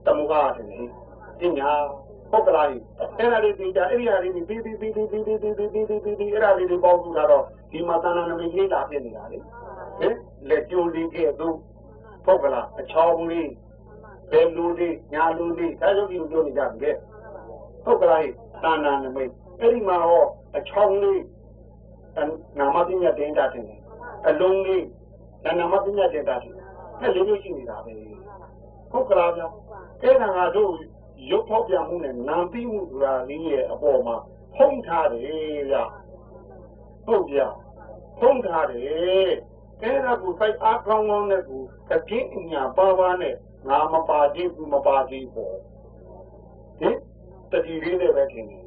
[0.05, 0.87] တမုကတင်တယ်
[1.39, 1.71] ပညာ
[2.31, 9.37] ဟုတ်ကလားအဲ့ဒါလေးသိကြအဲ့ဒီဟာလေးပြီးပြီးပြီးပြီးပြီးပြီးပြီးပြီးပြီးပြီးပြီးအဲ့ဒါလေးတွေပေါင်းစုတာတော့ဒီမှာတဏ္ဍာနမိတ်လေးလာဖြစ်နေတာလေ
[9.99, 10.15] ဟင်
[10.49, 11.55] လက်ကျိုးလေးကဲ့သို့
[12.25, 13.49] ဟုတ်ကလားအချောင်းလေး
[14.31, 16.95] ဘယ်လူတွေညာလူတွေဒါဆိုပြီးပြောနေကြတယ်
[17.83, 18.23] ဟုတ်ကလား
[18.63, 20.25] သာနာနမိတ်အဲ့ဒီမှာဟော
[20.57, 21.21] အချောင်းလေး
[22.57, 23.65] နာမပညာတင်တာတင်
[24.27, 24.85] အလုံးလေး
[25.59, 26.53] နာမပညာတင်တာတင်
[27.01, 27.93] အဲ့လိုမျိုးရှိနေတာပဲ
[28.91, 29.41] ဟုတ်ကလားဗျ
[30.01, 30.71] အဲ့ဒါငါတို့
[31.29, 34.17] ရုပ်ဖောက်ပြန်မှုနဲ့နာပြီးမှုဆိုတာလေးရဲ့အပေါ်မှာ
[34.55, 35.75] ဖုံးထားတယ်ဗျ
[37.05, 37.39] ဟုတ်ဗျ
[38.19, 39.31] ဖုံးထားတယ်
[39.81, 43.35] အဲ့ဒါကိုစိုက်အားကောင်းကောင်းနဲ့ကိုတပြင်းအညာပါပါနဲ့
[43.69, 45.57] ငါမပါသေးဘူးမပါသေးဘူး
[46.79, 46.97] ဟင်
[47.51, 48.63] တတိလေးနဲ့ပဲထင်တယ်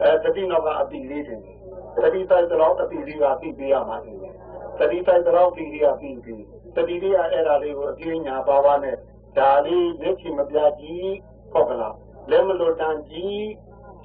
[0.00, 1.56] အဲတတိနောက်ကအတိလေးထင်တယ်
[2.02, 4.34] တတိတိုက်တော့အတိလေးကပြီးပေးရမှာထင်တယ်
[4.78, 6.44] တတိတိုက်တော့အတိလေးကပြီးပြီး
[6.76, 8.96] တတိလေးကအဲ့ဒါလေးကိုအပြင်းညာပါပါနဲ့
[9.38, 11.08] ဒါလေးလက်ချင်မပြကြီး
[11.52, 11.94] ဟုတ်ကလား
[12.30, 13.48] လက်မလို့တန်ကြီး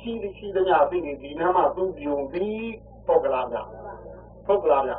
[0.02, 2.70] ရှိရှိတဲ့ညာပြီးဒီနားမှာသူ့ပြုံပြီး
[3.06, 3.58] ဟုတ်ကလားဗျ
[4.46, 4.94] ဟုတ်ကလားဗျ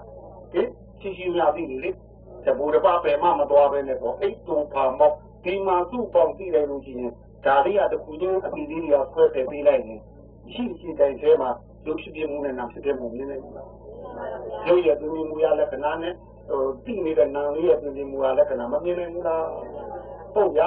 [0.52, 0.68] ဟင်
[1.00, 1.90] ရှိရှိညာပြီးလေ
[2.44, 7.12] တဘူတပပယ်မှမသွားပဲနဲ့ပေါ့အိတ်တုံဖာမောက်ဒီမှာသူ့ပေါင်သိတယ်လို့ရှိရင်
[7.44, 10.00] ဒါလေးကတခုချင်းအပီလေးတွေကဆွဲတယ်ပေးလိုက်ရင်
[10.52, 11.50] ရှိရှိတိုင်ထဲမှာ
[11.86, 13.42] ရုပ်ဖြစ်ပြမှုနဲ့နာဖြစ်ပြမှုနည်းနည်း
[14.66, 16.14] ရုပ်ရည်သူမူရလက္ခဏာနဲ့
[16.48, 19.44] ဟိုတိနေတဲ့နာလေးရဲ့သူမူရလက္ခဏာမမြင်နိုင်ဘူးလား
[20.34, 20.60] ဟုတ်ရ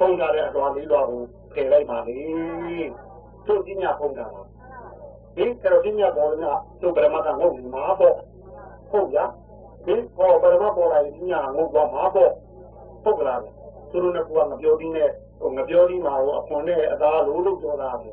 [0.00, 2.18] ဖုံးထားတဲ့အတော်လေးတော့ကိုဖယ်လိုက်ပါလေ
[3.46, 4.26] သူ့ပညာဖုံးတာ
[5.36, 8.14] ဒီကရောပညာပေါ်နေတာသူ့ပရမတ်ကငုံမှာပေါ့
[8.90, 9.18] ဟုတ်ရ
[9.86, 12.30] ဒီပေါ်ပရမတ်ပေါ်လာရင်ပညာငုံတော့မှာပေါ့
[13.04, 13.40] ဟုတ်ကလား
[13.90, 14.18] သူတို့က
[14.50, 18.10] ငပြောပြီးနဲ့ဟိုငပြောပြီးမှာဟိုအခွန်နဲ့အသားလို့လို့ပြောတာပဲ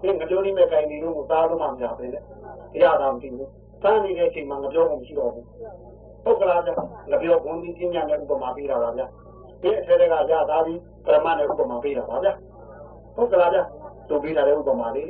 [0.00, 2.20] ဒီငပြောပြီးမဲ့တိုင်ဒီလို့သားလို့မှမရပဲလေ
[2.74, 3.50] တရားသာမသိဘူး
[3.82, 5.46] စမ်းနေတဲ့အချိန်မှာငပြောမှုမရှိတော့ဘူး
[6.24, 6.70] ဟုတ်ကလားဗျ
[7.10, 9.02] ငပြောဘုံဒီပညာနဲ့ဥပမာပေးတာပါဗျ
[9.62, 12.28] ဒီအထက်ကရသားပြီး ပရမတ်နဲ့ဥပမာပေးတာပါဗျ
[13.16, 13.58] ဟုတ်ကလားဗျ
[14.08, 15.06] သူပေးတာတဲ့ဥပမာလေး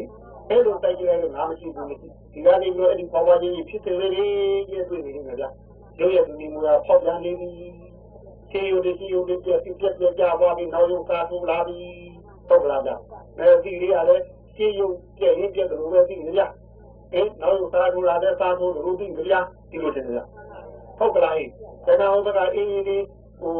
[0.49, 4.09] အဲ့လိုတိုက်ကြရလို့ငါမရှိဘူးမရှိဒီကနေမျိုးအဲ့ဒီပေါ်ပါချင်းဖြစ်တယ်လေ
[4.73, 5.45] ရဲ့တွေ့နေနေကြ
[6.01, 7.51] ရုပ်ရည်ဒီမူကဖောက်ပြန်နေပြီ
[8.51, 11.81] ခြေရုပ်တွေခြေရုပ်တွေပြပြပြပြသွားပြီးနောက်ရုပ်ကားထူလာပြီ
[12.49, 12.91] ဟုတ်လားဗျ
[13.39, 14.25] အဲဒီလေးကလည်း
[14.57, 16.43] ခြေရုပ်ပြည့်ရင်ပြည့်တယ်လို့ပဲသိနေကြ
[17.15, 19.35] အဲနောက်ရုပ်ကားထူလာတဲ့ကားထူလို့သိနေကြ
[19.71, 20.21] ဒီလိုတင်ကြ
[20.99, 23.05] ဟုတ်ကလားဟဲ့ဒါကဟိုဘကအင်းကြီးလေး
[23.41, 23.57] ဟို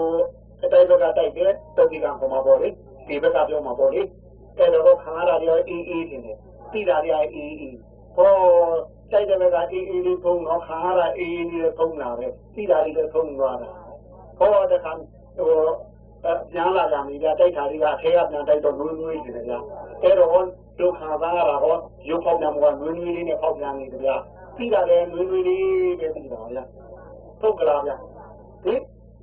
[0.65, 2.69] အတိုင်းဘက်ကတိုက်တယ်တုတ်ဒီကံပေါ်မှာပေါ့လေ
[3.09, 4.03] ဒီဘက်ကပြောမှာပေါ့လေ
[4.59, 6.37] အဲ့တော့ခါရတာတွေအေးအေးနေတယ်
[6.73, 7.77] တိတာတွေအေးအေး
[8.17, 8.33] ဟော
[9.13, 13.69] တိုက်တဲ့ဘက်ကအေးအေးလေးဖုံးတော့ခါရအေးအေးလေးဖုံးလာပဲတိတာတွေလည်းဖုံးသွားတာ
[14.39, 14.93] ဟောတခါ
[15.39, 15.53] ဟို
[16.53, 19.59] ပြန်လာကြပြီကြာတိုက်တာတွေကအထဲကပြန်တိုက်တော့နွေးနွေးနေတယ်ကြာ
[20.03, 20.31] အဲ့တော့
[20.79, 21.77] ဒုက္ခသားရတာဟော
[22.09, 24.17] ရုပ်ပေါက်ပြန်မှာနွေးနွေးလေးနဲ့ပေါက်ပြန်နေတယ်ကြာ
[24.57, 25.63] တိတာလည်းနွေးနွေးလေး
[26.01, 26.63] ပဲတိတာဗျာ
[27.41, 27.97] ဟုတ်ကလားဗျာ
[28.65, 28.81] ဟင်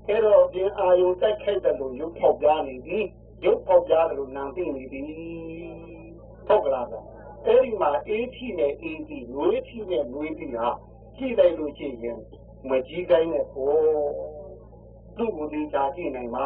[0.07, 2.99] အဲ့တော့ပြင်အာယုတိုက်ခိုက်တယ်လို့ရုပ်ပေါက်ပြနေပြီ
[3.45, 5.01] ရုပ်ပေါက်ပြတယ်လို့နာသိနေပြီ
[6.47, 7.01] ဟုတ်ကလားဗျာ
[7.45, 10.67] အဲ့ဒီမှာအေးထီနဲ့အေးထီနွေးထီနဲ့နွေးထီဟာ
[11.17, 12.19] ကြည့်လိုက်လို့ရှိရင်
[12.69, 13.73] မကြီးတိုင်းနဲ့ဟော
[15.17, 16.45] သူ့ကိုဒီချာကြည့်နိုင်မှာ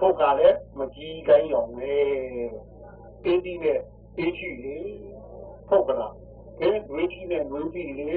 [0.00, 1.92] ပုတ်ကလည်းမကြီးတိုင်းရောင်ပဲ
[3.24, 3.80] အေးထီနဲ့
[4.18, 4.78] အေးထီလေ
[5.68, 6.12] ဟုတ်ကလား
[6.60, 8.10] အဲနွေးထီနဲ့နွေးထီလေ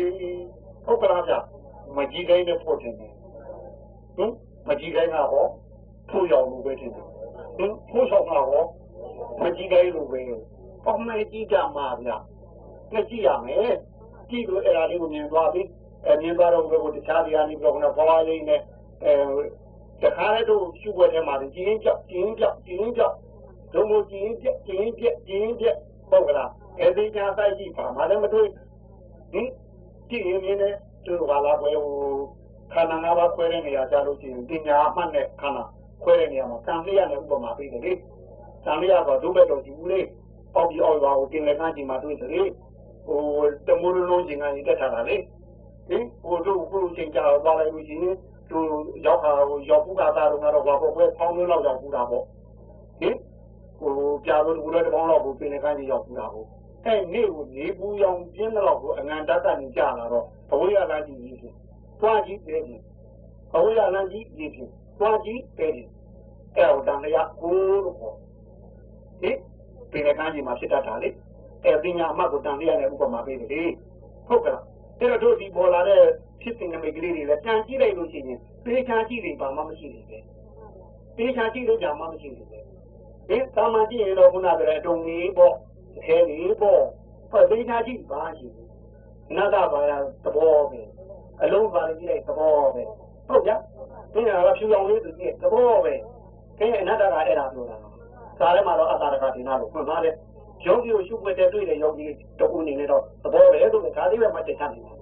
[0.85, 1.39] ဟုတ်ကလားဗျာ
[1.95, 2.95] မကြီးတိုင်းနဲ့ပို့တယ်
[4.17, 4.31] ဟင်
[4.67, 5.45] မကြီးတိုင်းကဟော
[6.09, 7.05] ထိုးရောင်လို့ပဲထင်တယ်
[7.57, 8.63] ဟင်ထိုးဆောင်ကဟော
[9.41, 10.21] မကြီးတိုင်းလို့ပဲ
[10.87, 12.17] အမေကြီးကြမှာဗျာ
[12.93, 13.75] ငါကြည့်ရမယ်
[14.29, 15.61] ကြည့်လို့အဲ့ဒါလေးကိုမြင်သွားပြီ
[16.05, 18.61] အဲမြင်သွားတော့ဘယ်ကိုတခြားတရားလေးပြောကတော့ဘဝလေးနဲ့
[19.03, 19.13] အဲ
[20.01, 23.15] တခါလေတော့ရှုွက်ထဲမှာကြည်ရင်ကြောက်ကြည်ရင်ကြောက်ကြည်ရင်ကြောက်
[23.73, 25.65] ဒုံမို့ကြည်ရင်ပြကြည်ရင်ပြကြည်ရင်ပြ
[26.11, 28.47] ပေါ့ကလားအဲဒီညာဆိုင်ကြည့်ပါမလည်းမတွေ့
[29.31, 29.47] ဟင်
[30.09, 31.95] ကြည့်ရင်မြင်တယ်သူကလာပွဲဟို
[32.73, 35.63] ခန္ဓာငါးပါးခွဲတဲ့နေရာကြလို့ရှိရင်ပညာမှတ်တဲ့ခန္ဓာ
[36.03, 37.91] ခွဲတဲ့နေရာမှာတန်လျက်နဲ့ဥပမာပေးတယ်လေ
[38.65, 39.99] တန်လျက်ဆိုဒုဘက်တော်ကြည့်ဘူးလေ
[40.53, 42.41] ပေါက်ပြီးအောက်ရွာကိုတင်လက်ကန်းကြီးမှာတွေ့တယ်လေ
[43.07, 43.21] ဟို
[43.67, 45.15] တမိုးလုံးချင်းကနေတက်ထားတာလေ
[45.87, 48.15] ဟင်ဟိုတို့ခုချင်းကြာတော့သွားလိုက်လို့ရှိရင်
[48.49, 48.59] သူ
[49.05, 52.23] ရောက်ခါဟိုရောက်ဖူးကသားတော့ကတော့ဘာပေါ့ပဲဖောင်းလို့လောက်ရောက်ဖူးတာပေါ့
[52.99, 53.15] ဟင်
[53.79, 53.93] ဟို
[54.25, 56.47] ပြာလို့ဘူးလည်းတပေါင်းလောက်ကိုတင်လက်ကန်းကြီးရောက်ဖူးတာပေါ့
[56.85, 61.53] အဲ့နေ့ကိုနေပူရောင်ပြင်းတော့ကိုအငံတတ်ကနေကြာလာတော့ဘဝရလန်းကြီးကြီး
[61.99, 62.61] သွားကြည့်တယ်
[63.51, 64.51] ဘဝရလန်းကြီးကြီး
[64.99, 65.71] သွားကြည့်တယ်
[66.55, 68.15] အဲ့တော့တန်လျက်ကိုလို့ခေါ်
[69.21, 69.37] ဟင်
[69.91, 71.09] ပင်ကန်းကြီးမှာဖြစ်တတ်တာလေ
[71.65, 73.61] အဲပညာအမှတ်ကိုတန်လျက်နဲ့ဥပမာပေးတယ်လေ
[74.27, 74.57] ဟုတ်ကဲ့
[74.99, 76.03] အဲ့တော့တို့ဒီပေါ်လာတဲ့
[76.41, 80.17] ဖြစ်တဲ့နမိတ်ကလေးတွေလည်းတန်ကြည့်လိုက်လို့ရှိရင်ပေချာကြည့်တယ်ဘာမှမရှိနေပဲ
[81.17, 82.59] ပေချာကြည့်လို့ကြာမှမရှိနေပဲ
[83.29, 85.53] ဒီသာမန်ကြည့်ရင်တော့ခုနကတည်းကတုံကြီးပေါ့
[86.05, 86.81] ခဲကြီးပေါ့
[87.31, 88.69] ဟောပေချာကြည့်ပါရှိဘူး
[89.35, 90.81] နတ်တာဘာသာသဘောပဲ
[91.43, 92.83] အလုံးပါကြည့်လိုက်သဘောပဲ
[93.27, 93.51] ဟုတ်ကြ
[94.13, 95.93] ဒီကဖြူအောင်လေးသူကြည့်သဘောပဲ
[96.57, 97.77] ခဲအနတ္တကအဲ့ဒါပြောတာ
[98.39, 100.15] စားထဲမှာတော့အတာရကဒီနာလို့ဖွင့်ပါတယ်
[100.65, 102.05] ယောဂီကိုရှုပ်ွက်တဲ့တွေ့တဲ့ယောဂီ
[102.39, 104.97] တခုအနေနဲ့တော့သဘောပဲလို့ဒါလေးပဲမှတ်ချက်ချနေတယ်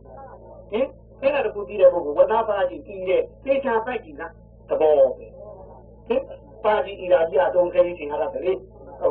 [0.72, 0.88] ဟင်
[1.22, 4.22] အဲ့ဒါတခုပြီးတဲ့ပုဂ္ဂိုလ်ဝဒပါတိပြီးတဲ့သေချာပိုက်ကြီးက
[4.70, 6.22] သဘောပဲဟင်
[6.64, 8.54] ပါတိဤရာကြီးအတုံးခဲကြီးသင်ရတာလေ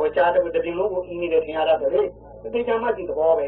[0.01, 2.01] ဝချာတဲ့တည်လုံးကိုအင်းနေတဲ့သင်ရတာလေ
[2.53, 3.47] သေချာမှတ်ကြည့်သဘောပဲ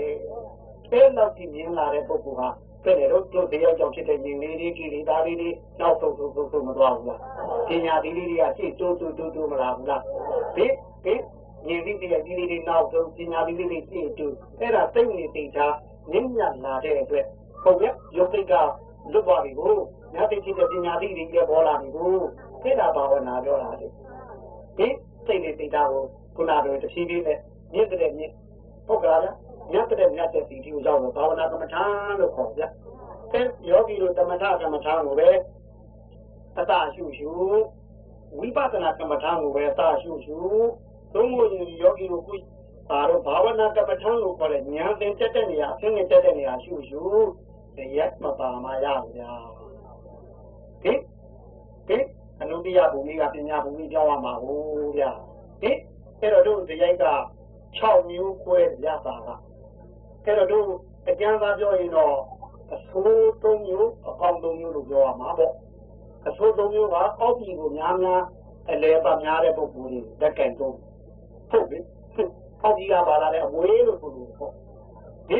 [0.91, 2.49] အဲ့လောက်ကြည့်မြင်လာတဲ့ပုဂ္ဂိုလ်ဟာ
[2.85, 7.19] တဲ့တော့တို့တရားကြောင့်ဖြစ်တဲ့ရင်လေးတွေကိလေသာလေးတွေနောက်ဆုံးဆုံးဆုံးမသွားဘူးလား
[7.67, 10.01] ပညာဒီလေးတွေကရှေ့တိုးတိုးတိုးတိုးမလာဘူးလား
[10.55, 10.65] ဒီ
[11.05, 11.13] ဒီ
[11.67, 15.67] ဉာဏ်သိတဲ့ဒီလေးတွေနောက်ဆုံးပညာဒီလေးတွေရှေ့တိုးအဲ့ဒါသိနေသိချာ
[16.11, 17.25] နင်းညလာတဲ့အတွက်
[17.63, 18.53] ဟုတ်ရဲ့ယုတ်တိတ်က
[19.11, 19.75] လွတ်သွားပြီကို
[20.15, 22.13] ညသိချင်းတဲ့ပညာသိတွေပြပေါ်လာပြီကို
[22.63, 23.87] အဲ့ဒါဘာဝနာပြောတာလေ
[24.77, 24.87] ဒီ
[25.25, 26.03] သိနေသိတာကို
[26.35, 27.39] ခုနကတည်းကဖြည်းဖြည်းနဲ့
[27.73, 28.33] မြင့်တဲ့မြင့်
[28.87, 29.21] ဟုတ်ကလား
[29.71, 31.83] မြတ်တဲ့မြတ်တဲ့စီတီကိုရောက်တော့ဘာဝနာကမ္မထာ
[32.19, 32.61] လို့ခေါ်ကြ။
[33.33, 35.29] အဲယောဂီတို့သမထကမ္မထာကိုပဲ
[36.57, 37.31] အတရှုရှု
[38.37, 40.37] ဝိပဿနာကမ္မထာကိုပဲအတရှုရှု
[41.13, 42.37] သုံးဖို့ရင်ယောဂီတို့ကို
[42.89, 47.01] ပါတော့ဘာဝနာကမ္မထာကိုခေါ်တဲ့ဉာဏ်သင်တက်တဲ့နေရာအသင်ငယ်တက်တဲ့နေရာရှုရှု
[47.77, 49.31] တရားမပါမရဘူးဗျာ။
[50.83, 50.93] ဒီ
[51.87, 51.97] ဒီ
[52.41, 55.11] အနုတ္တိယဘုံကြီးကပညာဘုံကြီးကြောင်းရမှာဟုတ်ဗျာ။
[55.61, 55.71] ဒီ
[56.19, 57.05] အဲ့တော့တို့တရားက
[57.77, 59.29] 6မျိုးခွဲရတာက
[60.27, 60.67] အဲ့တော့တို့
[61.09, 62.13] အကျမ်းသာပြောရင်တော့
[62.73, 65.53] အဆိုးသုံးမျိုးအကောင်းသုံးမျိုးလို့ပြောရမှာပေါ့
[66.27, 68.21] အဆိုးသုံးမျိုးကအောက်ပြည်ကိုများများ
[68.71, 70.75] အလဲပါများတဲ့ပုဂ္ဂိုလ်တွေလက်ကင်သုံး
[71.49, 71.79] ဟုတ်ပြီ
[72.63, 74.53] အောက်ပြည်ကပါလာတဲ့အမွေးလို့ဆိုလို့ပေါ့
[75.29, 75.39] ဒီ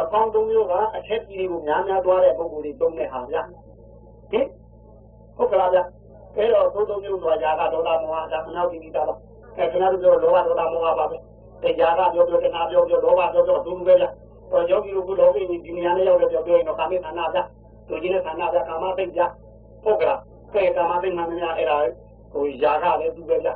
[0.00, 3.42] အကောင်းသုံးမျိုးကအထက်ပြည်ကိုများများသွားတဲ့ပုဂ္ဂိုလ်တွေသုံးတဲ့ဟာဗျာ
[4.32, 4.40] ဒီ
[5.36, 5.82] ဟုတ်ကလားဗျာ
[6.36, 9.18] အဲ့တော့သုံးသုံးမျိုးဆိုတာຢာကဒေါသမောဟဒါမနောက်တိတာတော့
[9.56, 11.16] အဲခဏတို့ပြောလောဘဒေါသမောဟပါပဲ
[11.62, 14.14] တရားကပြောပြောတနာပြောပြောလောဘပြောပြောဒုလူပဲဗျာတော့
[14.70, 17.42] ယောဂီတို့ကလောကီဒီနေရာနဲ့ရောက်တဲ့ပြောပြောရင်တော့ကာမိသနာဗျာ
[17.88, 19.26] သူကြီးနဲ့သနာဗျာကာမသိဗျာ
[19.84, 20.20] ဟုတ်ကလား
[20.54, 21.76] ကဲကာမသိမှန်များအဲ့ဒါ
[22.32, 23.54] ဟိုຢာကလည်းသူပဲဗျာ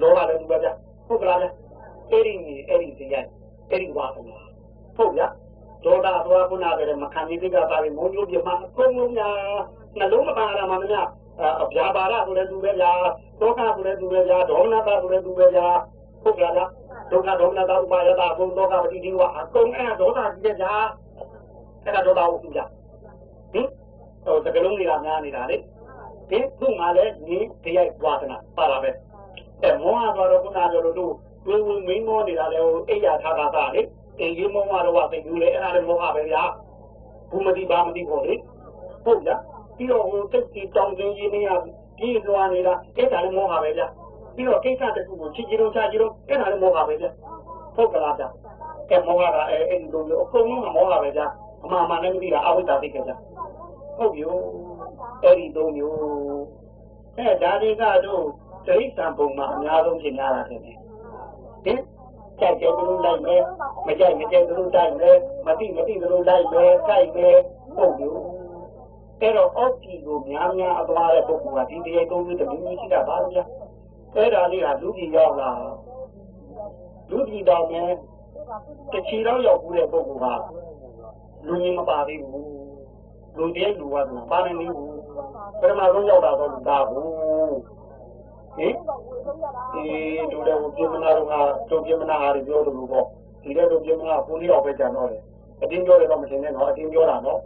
[0.00, 0.72] လောဘလည်းသူပဲဗျာ
[1.06, 1.50] ဟုတ်ကလားဗျာ
[2.10, 3.26] အဲ့ဒီနေအဲ့ဒီတရား
[3.70, 4.38] အဲ့ဒီဝါဒနာ
[4.96, 5.26] ဟုတ်ဗျာ
[5.84, 9.34] ဒေါသသွားခုနကလည်းမခံနိုင်တဲ့ကပါပြီးမုံမျိုးပြမအကုန်လုံးများ
[9.98, 11.08] နှလုံးမပါရမှာမများ
[11.62, 12.90] အဗျာပါရဆိုလည်းသူပဲဗျာ
[13.40, 15.66] ဒုက္ခဆိုလည်းသူပဲဗျာဒေါမနတာဆိုလည်းသူပဲဗျာ
[16.22, 16.70] ဟုတ်ကြလား
[17.10, 20.72] ဒုက္ခဒေါမနတာဥပါယတာဘုံဒုက္ခပတိတိဝအကုန်အဲ့ဒေါသကြီးတဲ့ဗျာ
[21.84, 22.64] အဲ့ဒါဒေါသဟုတ်ဗျာ
[23.52, 23.68] ဟင်
[24.24, 25.56] ဟိုတကလုံးနေတာများနေတာလေ
[26.30, 28.90] ဒီသူ့မှာလည်းဒီတရားဝါဒနာပါလာပဲ
[29.62, 31.12] အဲမောဟကတော့ခုနကလိုတို့
[31.46, 33.82] ဝင်းဝင်းမင်းမောနေတာလေဟိုအိယာထားတာကလေ
[34.20, 36.42] အိမ်ကြီးမောဟတော့သိဘူးလေအဲ့ဒါလည်းမောဟပဲဗျာ
[37.30, 38.34] ဘူးမတိပါမတိပေါ့လေ
[39.04, 39.36] ဟုတ်ဗျာ
[39.76, 41.48] ပြီးတော့ဟိုတက်တီတောင်းတင်းရင်းနေရ
[41.98, 43.86] ပြီးသွားနေတာအဲ့ဒါလည်းမောဟပဲဗျာ
[44.36, 47.10] ပြီးတော့ကိစ္စတစ်ခုကိုချစ်ကြည်လို့ချာကြည်လို့အဲ့ဒါလည်းမောဟပဲဗျာ
[47.74, 48.28] ဟုတ်ကလားဗျာ
[48.90, 51.26] အဲမောဟကအဲအဲ့ဒီလိုမျိုးအကုန်လုံးကမောဟပဲဗျာ
[51.64, 53.16] အမှန်မှန်နဲ့မသိတာအဝိဇ္ဇာသိကြဗျာ
[53.96, 54.22] ဟုတ်ပြီ
[55.22, 55.96] အဲ့ဒီသုံးမျိုး
[57.18, 58.24] အဲဒါတွေကတော့
[58.66, 60.76] တိရစ္ဆာန်ပုံမှာအများဆုံးဖြစ်များတာတယ်ဟင်
[62.40, 63.42] ကြိုက်တယ်သူလိုက်မယ်
[63.86, 67.36] မကြိုက်မကြိုက်သူတိုက်မယ်မသိမသိသူလိုက်မယ်ကြိုက်မယ်
[67.76, 68.08] ဟုတ်ပြီ
[69.20, 73.44] အဲ့တော့အောက်ကြီးကိုများများအသွားတဲ့ပုဂ္ဂိုလ်ကဒီတရားသုံးမျိုးတမျိုးမျိုးရှိတာပါဗျာ
[74.14, 75.50] အဲ့ဒါလေးကလူကြီးရောက်လာ
[77.10, 77.90] လူကြီးတော်မယ်
[78.92, 82.46] တချီတော့ရောက်ဘူးတဲ့ပုဂ္ဂိုလ်ကလူကြီးမပါသေးဘူး
[83.36, 84.96] လူတည်းလူဝါဒနာပါနေနေဘူး
[85.60, 87.08] ပထမဆုံးရောက်တာတော့လူသားဘူး
[88.56, 88.74] ဟင်
[89.72, 89.84] ဒီ
[90.32, 91.34] တို့လည်းပြမနာတော့က
[91.70, 93.06] တို့ပြမနာဟာပြောတယ်လို့ပေါ့
[93.42, 95.22] ဒီလည်းတို့ပြမနာကိုလေးတော့ပဲကြံတော့တယ်
[95.62, 97.40] အတင်းပြောတယ်တော့မတင်နဲ့တော့အတင်းပြောတာနော်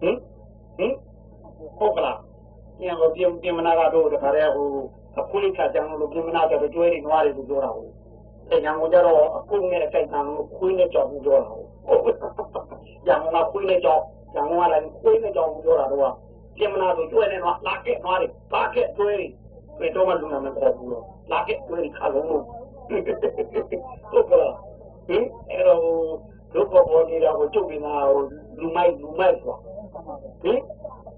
[0.00, 0.16] ဟင်
[0.78, 0.92] ဟင်
[1.78, 2.18] ဟုတ်ကလား
[2.80, 4.68] ညံကိုပြပြမနာကတော့တခါတည်းဟို
[5.20, 7.92] အခုလေးခါကြံလို့ပြမနာတော့ကျွဲနေနွားတယ်လို့ပြောတာဟုတ်
[8.50, 11.64] အဲညံကိုကြတော့အခုနဲ့အတိုက်တန်လို့ခွေးနဲ့ကြောက်ဘူးပြောတာဟုတ်
[13.06, 14.02] ညံကခွေးနဲ့ကြောက်
[14.34, 16.14] ညံကလည်းခွေးနဲ့ကြောက်ဘူးပြောတာတော့
[16.56, 19.30] ပြမနာတော့ကျွဲနေနွားလာခဲ့နွားတယ်ပါခဲ့ကျွဲတယ်
[19.80, 22.44] ဘယ်တော့မှလူနာမခေါ်ဘူးတော့လာခဲ့ကျွဲတယ်ခါလုံးလို့
[22.90, 24.54] ဟုတ်ကလား
[25.08, 25.80] ဟင်အဲ့တော့
[26.54, 27.94] ဒုက္ခပေါ်နေတာကိုကျုပ်နေတာ
[28.60, 29.56] လူမိုက်လူမိုက်ဆို
[30.42, 30.60] ဟင်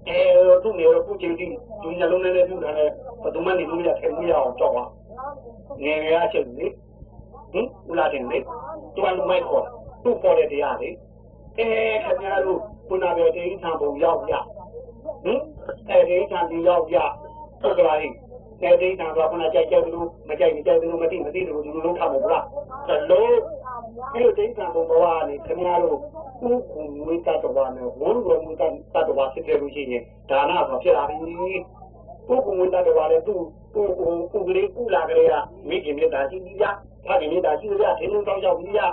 [0.07, 0.19] အဲ
[0.63, 1.45] သူ့နေတော့ခုချိန်ထိ
[1.81, 2.89] လူညလုံးနဲ့ပြုတာနဲ့
[3.21, 4.83] ဘယ်သူမှနေလို့မရခဲမရအောင်ကြောက်ပါ
[5.83, 6.67] ငယ်ငယ်အချက်လေ
[7.51, 8.37] ဟင်ဦးလာတယ်လေ
[8.93, 9.65] သူကလူမိုက်ခေါ်
[10.03, 10.89] သူ့ပေါ်တဲ့တရားလေ
[11.57, 11.67] အဲ
[12.03, 14.33] ခင်ဗျားတို့ခုနပြောတဲ့အိမ်ထံပုံရောက်ရ
[15.23, 15.39] ဟင်
[15.89, 16.97] အဲဒီအိမ်ထံဒီရောက်ရ
[17.61, 18.13] ဟုတ်ကလားဟင်
[18.61, 22.45] အဲဒီအိမ်ထံကခုနကြိုက်ကြလို့မကြိုက်မကြိုက်လို့မသိမသိလို့ဒီလိုလုံးထားမှာဗလား
[22.87, 23.33] တလို့
[24.13, 25.97] အဲ့ဒီအိမ်ထံပုံဘဝကနေခင်ဗျားတို့
[26.43, 28.71] ဥက္ကုဝိတ္တတော်နဲ့ဝန်းတော်မူတတ်
[29.07, 33.41] တော်ဖြစ်ခဲ့လို့ရှိရင်ဒါနဆိုဖြစ်လာပြီဥက္ကုဝိတ္တတော်လည်းသူ့
[33.75, 35.31] ကိုကိုကိုကလေးကုလာကြရ
[35.69, 36.71] မိခင်မြတ်တာရှိပြီဗျာ
[37.05, 38.87] ဖခင်မြတ်တာရှိပြီဗျာထင်းလုံးတောင်းရောက်ပြီဗျာ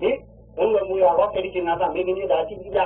[0.00, 0.16] ဟင်
[0.56, 2.84] ဘုံတော်မူရတော့အဲ့ဒီချိန်ကမိခင်မြတ်တာရှိပြီဗျာ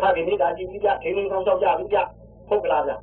[0.00, 2.02] ဖခင်မြတ်တာရှိပြီဗျာထင်းလုံးတောင်းရောက်ကြပြီဗျာ
[2.48, 2.96] ဟုတ်ကလားဗျာ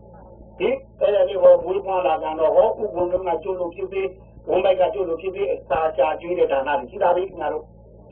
[0.59, 4.07] ဒီအဲ့ဒီဟောဘုရားလာကြတော့ဟောဥက္ကုဝိတ္တကကျိုးလို့ဖြစ်ပြီး
[4.49, 7.65] ဝန်ဘိုက်ကကျိုးလို့ဖြစ်ပြီးအစာချကျွေးတဲ့ဒါနတွေရှိတာလေခင်ဗျားတို့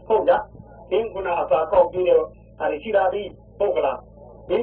[0.08, 0.34] ဟုတ်ကြ
[0.92, 2.26] သင်ခုနအစာကောက်ပြီးတော့
[2.60, 3.22] အဲဒီရှိတာဒီ
[3.58, 4.00] ဟုတ်ကလား
[4.50, 4.60] ဒီ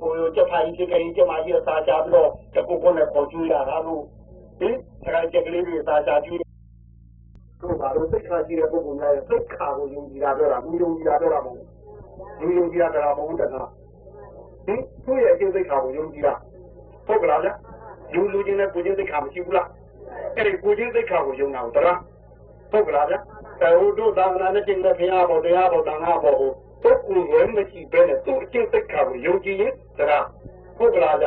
[0.00, 4.02] ဟိုကြက်ဖိုင်ကြီးကလေးကြက်မကြီးအစာချပြီးတော့တကုတ်ကုတ်နဲ့ပေါ်ကျွေးရတာလို့
[4.60, 4.70] ဒီ
[5.04, 6.40] အဲကြက်ကလေးတွေအစာချကျွေး
[7.60, 11.66] တို့ဘာလို့သိခါကြည့်တဲ့ပုဂ္ဂိုလ်များရဲ့သိခါကိုယုံကြည်တာပြောတာမယုံကြည်တာပြောတာမဟုတ်
[12.40, 13.68] ဘူးယုံကြည်တာကမဟုတ်တကား
[14.66, 16.34] ဒီသူ့ရဲ့အကျိုးသိခါကိုယုံကြည်တာ
[17.06, 17.48] ဟုတ်ကလားဗျ
[18.14, 19.68] ယုံလူချင်းနဲ့ကိုချင်းသိခါမရှိဘူးလား
[20.36, 21.98] အဲ့ဒီကိုချင်းသိခါကိုယုံတာဟုတ်လား
[22.70, 23.16] ဟုတ်ကလားဗျ
[23.62, 26.50] အဲဟိုတို့သာသနာနဲ့ကျင့်တဲ့ဘုရားဘောတရားဘောတန်ခါဘောကို
[26.82, 30.24] ပုဂ္ဂိုလ်ဝဲမရှိဘဲနဲ့သူ့အကျင့်သိခါကိုယုံကြည်ရင်တရား
[30.76, 31.26] ဟုတ်ကလားဗျ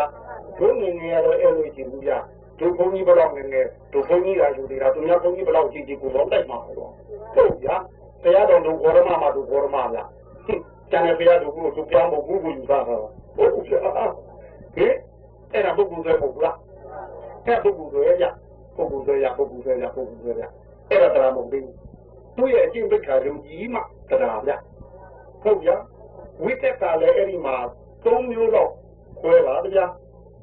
[0.58, 2.12] ဒုငငယ်ရတော့အဲ့လိုကြည့်ဘူးဗျ
[2.60, 6.92] ဒုဘုန်းကြီးဘလောက်ငငယ်ဒုဘုန်းကြီးကယူနေတာသူများဘုန်းကြီးဘလောက်ကြည့်ကြည့်ကိုတော့တိုက်မှာပေါ့
[7.36, 7.76] ဟုတ်ဗျာ
[8.24, 10.00] တရားတော်ဒုဘောရမမှာဒုဘောရမဗျ
[10.92, 13.02] ကျန်တဲ့ဘုရားဒုကိုသူပြောင်းဖို့ဘူးဘူးယူတာတော့
[13.36, 14.94] ဟုတ်ဗျာဟဲ့
[15.54, 16.58] အဲ့ဒါပုဂ္ဂိုလ်တွေပုဂ္ဂိုလ်လား
[17.46, 18.26] အဲ့ပုဂ္ဂိုလ်တွေရ
[18.78, 20.44] ပုဂ္ဂိုလ်တွေရပုဂ္ဂိုလ်တွေရပုဂ္ဂိုလ်တွေရ
[20.90, 21.66] အဲ့ဒါတရားမဟုတ်ဘူး
[22.38, 24.52] သူ့ရဲ့အကျင့်သိက္ခာယုံကြည်မှတရားဗျ
[25.44, 25.76] ဟုတ်ဗျာ
[26.44, 27.56] ဝိတ္တကလည်းအဲ့ဒီမှာ
[28.06, 28.72] သုံးမျိုးတော့
[29.20, 29.86] ခွဲပါဗျာ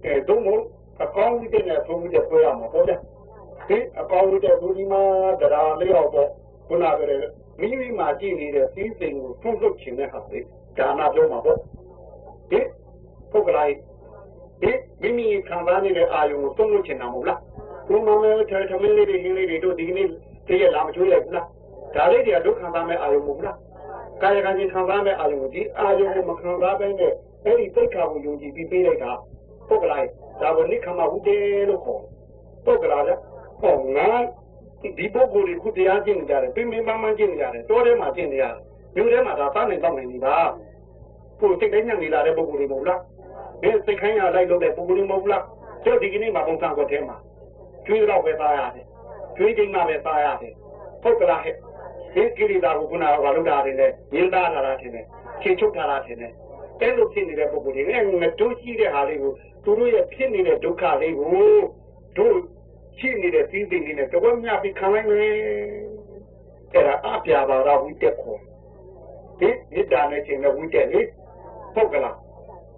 [0.04, 0.64] အဲသုံးမျိုး
[1.02, 2.98] အကောင်းဝိတ္တနဲ့သုံးဝိတ္တခွဲရမှာပေါ့ဗျာ
[3.68, 5.02] ဒီအကောင်းဝိတ္တဘုရားမှာ
[5.40, 6.30] တရားလေးရောက်တော့
[6.66, 10.40] ခုနကတည်းကမိမိမှာကြည့်နေတဲ့သီးစိမ်ကိုထုံ့ထုတ်ခြင်းနဲ့ဟာလေ
[10.78, 11.58] ဒါနာပြောမှာပေါ့
[12.50, 12.60] ဒီ
[13.30, 13.74] ပုဂ္ဂလိုက်
[14.62, 14.70] ဒီ
[15.02, 17.40] မိမိခံစားနေတဲ့အာယုံကိုသုံးလို့ချင်တာမဟုတ်လား
[17.88, 20.08] ဘုံမမဲထဲထမင်းလေးတွေဟင်းလေးတွေတို့ဒီကနေ့
[20.46, 21.46] တည့်ရလာမကျွေးလိုက်ဘူးလား
[21.94, 23.58] ဒါလေးတွေကဒုက္ခသားမဲ့အာယုံမဟုတ်လား
[24.22, 27.12] ကာယကံကြီးခံစားမဲ့အာယုံကိုဒီအာယုံကိုမခံစားဘဲနဲ့
[27.44, 29.12] အဲ့ဒီသိက္ခာကိုယုံကြည်ပြီးပေးလိုက်တာ
[29.68, 30.08] ပုဂ္ဂလိုက်
[30.40, 32.02] ဒါကိုနိခမဟုတ်တယ်လို့ခေါ်
[32.64, 33.10] ပုဂ္ဂလာက
[33.60, 34.08] ဟောငါ
[34.98, 38.54] ဒီပုဂ္ဂိုလ်တွေခုတရားကျင့်နေကြတယ်ပြင်းပြင်းပန်းပန်းကျင့်နေကြတယ်တောထဲမှာကျင့်နေရတယ်
[38.94, 40.34] မြို့ထဲမှာဒါသားနေတော့နေနေတာ
[41.40, 43.00] ကိုယ်စိတ်တိုင်းညံ့နေလာတဲ့ပုဂ္ဂိုလ်တွေမဟုတ်လား
[43.62, 45.44] ဘယ်စိတ်ခိုင်းရလိုက်လို့တဲ့ပုဂ္ဂိုလ်တွေမဟုတ်လား
[45.84, 47.16] ကျုပ်ဒီကနေ့မှာပုံစံကွက်ထဲမှာ
[47.86, 48.86] ကျွေးတော့ပဲသားရတယ်
[49.36, 50.54] ကျွေးချိန်မှပဲသားရတယ်
[51.02, 51.58] ဟုတ်ကလားဟဲ့ဟ
[52.14, 55.06] ဒီကိရိတာကိုခုနကဘာလို့တာတယ်လဲညင်သားထားတာထင်တယ်
[55.42, 56.32] ခြေချုပ်ထားတာထင်တယ်
[56.80, 59.32] အဲ့လိုဖြစ်နေတဲ့ပုဂ္ဂိုလ်တွေနဲ့ငတို့ရှိတဲ့ဟာလေးကို
[59.64, 61.28] သူတို့ရဲ့ဖြစ်နေတဲ့ဒုက္ခလေးကို
[62.18, 62.36] တို့
[62.98, 65.28] ရှိနေတဲ့သီးသီးလေးနဲ့တဝက်မြပြီးခံလိုက်မယ်
[66.72, 68.40] အဲ့ဒါအပြာပါရဝိတက်ခေါ်
[69.40, 71.00] ဒီမေတ္တာနဲ့ခြင်းနဲ့ဝိတက်လေ
[71.74, 72.16] ဟုတ်ကလား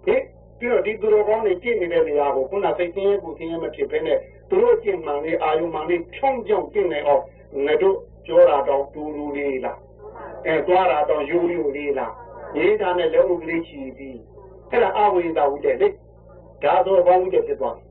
[0.05, 0.21] ဟင်
[0.59, 7.23] ပြီးတော့ဒီသူတော်ကောင်းတွေကြည့်နေတဲ့နေရာကိုခုနစိတ်ဆင်းရဲကိုဆင်းရဲမဖြစ်ဘဲနဲ့ သူတို့ကြင်မှန်လေးအာယုမှန်လေးဖြုံးကြောင်ကြည့်နေအောင်
[7.65, 9.77] ငါတို့ပြောတာတော့တူတူလေးလား
[10.45, 12.13] အဲသွားတာတော့ယူယူလေးလား
[12.57, 14.19] ရေးတာနဲ့လက်ဥကလေးချီပြီး
[14.71, 15.87] အဲ့ဒါအဝိဇ္ဇဝိတက်လေ
[16.63, 17.83] ဒါဆိုအကောင်းဝိတက်ဖြစ်သွားပြီ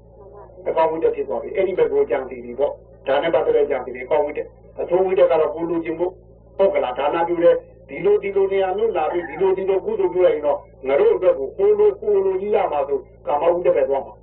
[0.69, 2.73] အကောင်းဝိတက်ဖြစ်သွားပြီအဲ့ဒီဘက်ကိုကြံစီပြီပေါ့
[3.07, 4.47] ဒါနဲ့ပတ်သက်တဲ့ကြံစီပြီအကောင်းဝိတက်
[4.81, 6.13] အဆိုးဝိတက်ကတော့ကိုလူချင်းဖို့
[6.57, 7.55] ဟုတ်ကလားဒါနာပြုတဲ့
[7.89, 14.15] ဒီလိုဒီလိုနေရာမျိုးလာပြီးဒီလိုဒီလိုကုသိုလ်ပြုလိုက်ရင်တော့ငါတို့အတွက်ကိုကိုလိုကိုလိုကြီးရမှာဆိုကာမဝိတက်ပဲသွားမှာ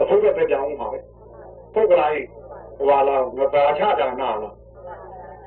[0.00, 0.98] အဆိုးတဲ့ပဲကြောင်းမှာပဲ
[1.74, 2.12] ဟုတ်ကလား
[2.78, 4.54] ဟိုလာငါသာချတာနာလား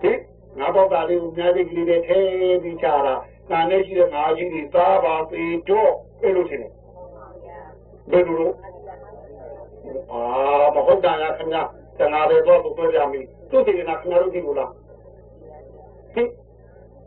[0.02, 0.18] ဟင်
[0.60, 2.20] ငါတော့တာလေးကိုများသေးကလေးတွေထဲ
[2.64, 3.16] ပြီးချတာ
[3.52, 6.72] နာနဲ့ရှိတဲ့ငါကြီးတွေသားပါသေးတော့အဲ့လိုထင်တယ်
[8.12, 8.52] ဘယ်လို
[10.12, 10.22] အာ
[10.76, 11.62] မဟုတ်တာလားခင်ဗျာ
[12.00, 14.72] တနာတွေတော့သူပြောကြမီသူစီကနာခင်ဗျားတို့ဒီလိုလား
[16.14, 16.28] ဟင်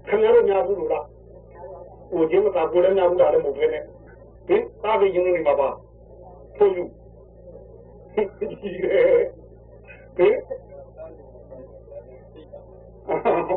[0.09, 1.04] ခင်ဗျားတို့ညာဘူးလို့လား
[2.11, 3.83] ဟိုကျင်းမသာကိုလည်းညာဘူးလားလည်းမဟုတ်ဘဲနဲ့
[4.48, 5.68] ဟင်သားပြီးရင်းနေမှာပါ
[6.56, 6.83] ဖုန်းယူ
[8.14, 10.37] ဟင်ဟင်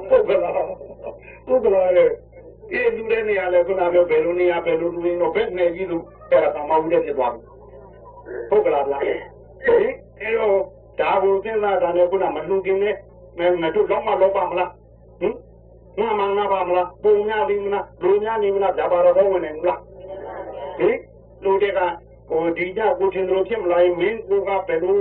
[0.09, 0.49] ပုဂ္ဂလာ
[1.47, 2.05] ပုဂ္ဂလာလေ
[2.69, 7.41] ဒီလူတွေနေရာလဲခုနပြောဘယ်လိုနေရာဘယ်လိုလူရင်းတော့ဘယ်နဲ့ကြီးလို့အဲ့ဒါမှမဟုတ်တဲ့ဖြစ်သွားပြီ
[8.49, 9.19] ပုဂ္ဂလာလားဟင်
[10.21, 10.57] အဲ့တော့
[10.99, 12.95] ဒါကိုစဉ်းစားတာနဲ့ခုနမလူကင်းနဲ့
[13.61, 14.69] မတို့တော့မလောက်ပါမလား
[15.21, 15.35] ဟင်
[15.99, 19.79] ငါမနာပါမလားပုံများပြီမလားလူများနေမလားဒါပါတော့ဝင်နေမလား
[20.79, 20.97] ဟင်
[21.43, 21.79] လူတွေက
[22.29, 24.97] ဟိုဒီကြကိုချင်းတို့ဖြစ်မလားမင်းကိုကဘယ်လို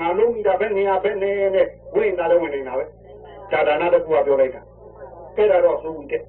[0.00, 2.84] ငါလုံးမိတာပဲနေရာပဲနေနဲ့ဝင်တာလည်းဝင်နေတာပဲ
[3.52, 4.62] ဒါဒါနာတကူကပြောလိုက်တာ
[5.36, 6.22] အဲ့ဒါတော့သုံးတယ်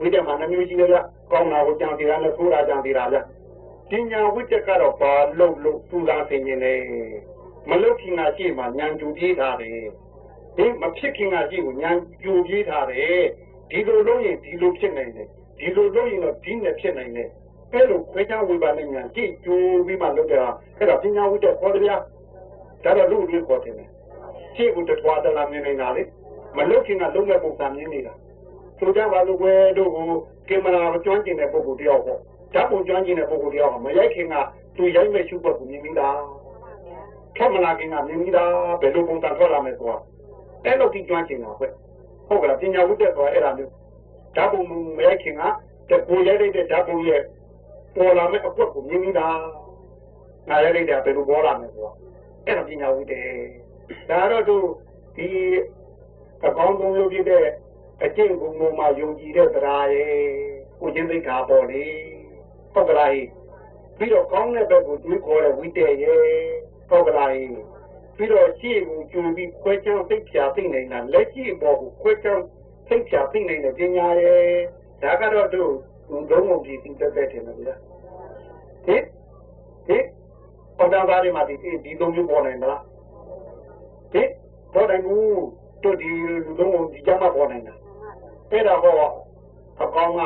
[0.00, 0.96] ဝိတ္တမှာနှမျိုးရှိတယ်ဗျ
[1.32, 3.18] ကောင်းတာကိုကြံစီတာနဲ့ဆိုးတာကြံစီတာဗျ
[3.90, 6.74] ပညာဝိတ္တကတော့ဘာလို့လို့သူသာသိနေလဲ
[7.68, 9.78] မလုခင်ကရှိမှဉာဏ်ကြူပြေးထားတယ်
[10.56, 13.20] ဒီမဖြစ်ခင်ကရှိကိုဉာဏ်ကြူပြေးထားတယ်
[13.70, 17.28] ဒီလိုလုပ်ရင်ဒီလိုဖြစ်နိုင်တယ်ဒီလိုလုပ်ရင်တော့ဒီနဲ့ဖြစ်နိုင်တယ်
[17.72, 21.96] အဲ့လိုခွဲခြားဝေဘာနဲ့ဉာဏ်ကြည့်ကြိုးပြီးမှလုပ်ကြတာအဲ့တော့ပညာဝိတ္တခေါ်တယ်ဗျာ
[22.84, 23.74] ဒါတော့လူတွေခေါ်တယ်
[24.56, 26.02] ရှေ့ကိုတထွားတလာမြင်နေတာလေ
[26.56, 28.12] မလုခင်ကလုံးမဲ့ပုံစံမြင်နေတာ
[28.78, 30.06] ဆိုကြပါလို့ကွယ်တို့ကို
[30.48, 32.18] ကင်မရာကျွမ်းကျင်တဲ့ပုဂ္ဂိုလ်တယောက်ပေါ့
[32.54, 34.34] ဓာတ်ပုံကျွမ်းကျင်တဲ့ပုဂ္ဂိုလ်တယောက်ကမရိုက်ခင်က
[34.76, 36.18] သူရိုက်မဲ့ရှုပ်ပတ်ကိုမြင်ပြီးသား
[37.36, 39.96] ထမလာခင်ကမြင်ပြီးသားဘယ်လိုပုံစံထွက်လာမယ်ဆိုတာ
[40.64, 41.66] အဲ့လိုဒီကျွမ်းကျင်တာပဲ
[42.28, 43.72] ဟုတ်ကလားပညာဝိတ္တဆိုတာအဲ့ဒါမျိုး
[44.36, 44.60] ဓာတ်ပုံ
[44.96, 45.42] မရိုက်ခင်က
[45.90, 47.20] တကူရိုက်လိုက်တဲ့ဓာတ်ပုံရဲ့
[47.94, 49.38] ပေါ်လာမဲ့အကွက်ကိုမြင်ပြီးသား
[50.48, 51.92] ငါရိုက်လိုက်တာဘယ်လိုပေါ်လာမယ်ဆိုတာ
[52.46, 53.14] အဲ့ဒါပညာဝိတ္တ
[54.10, 54.56] ဒါတော့သူ
[55.16, 55.28] ဒီ
[56.46, 57.46] အကောင်းဆုံးလုပ်ဖြစ်တဲ့
[58.04, 60.14] အကျင့်ကုံပေါ်မှာယုံကြည်တဲ့တရားရဲ့
[60.80, 61.84] ကိုချင်းသိက္ခာပေါ်လေ
[62.72, 63.10] ဟုတ်ကလား
[63.98, 66.22] ပြီးတော့ကောင်းတဲ့ဘက်ကိုတွေးခေါ်တဲ့ဝိတ္တရဲ့
[66.88, 67.30] ဟုတ်ကလား
[68.16, 72.44] ပြီးတော့ရှေ့ကိုကြုံပြီးခွဲချောင်းသိဖြာသိနေတာလက်ရှိပေါ်ကိုခွဲချောင်း
[72.88, 74.44] သိဖြာသိနေတဲ့ပညာရဲ့
[75.02, 75.72] ဒါကတော့တို့
[76.30, 77.74] ဒုံမုံကြီးသိတတ်တဲ့တယ်ဗျာ
[78.86, 79.02] ဟင်
[79.86, 80.04] ဟင်
[80.76, 82.82] ပေါ်တာသားတွေမှာဒီဒီသုံးမျိုးပေါ်နိုင်မလား
[84.12, 84.28] ဟင်
[84.74, 85.24] ပေါ်နိုင်ဘူး
[85.82, 86.10] တို့ဒီ
[86.44, 87.74] လူလုံးဒီကြမှာပေါ်နိုင်တာ
[88.50, 88.98] အဲ့ဒါတော့
[89.82, 90.20] အကောင်းက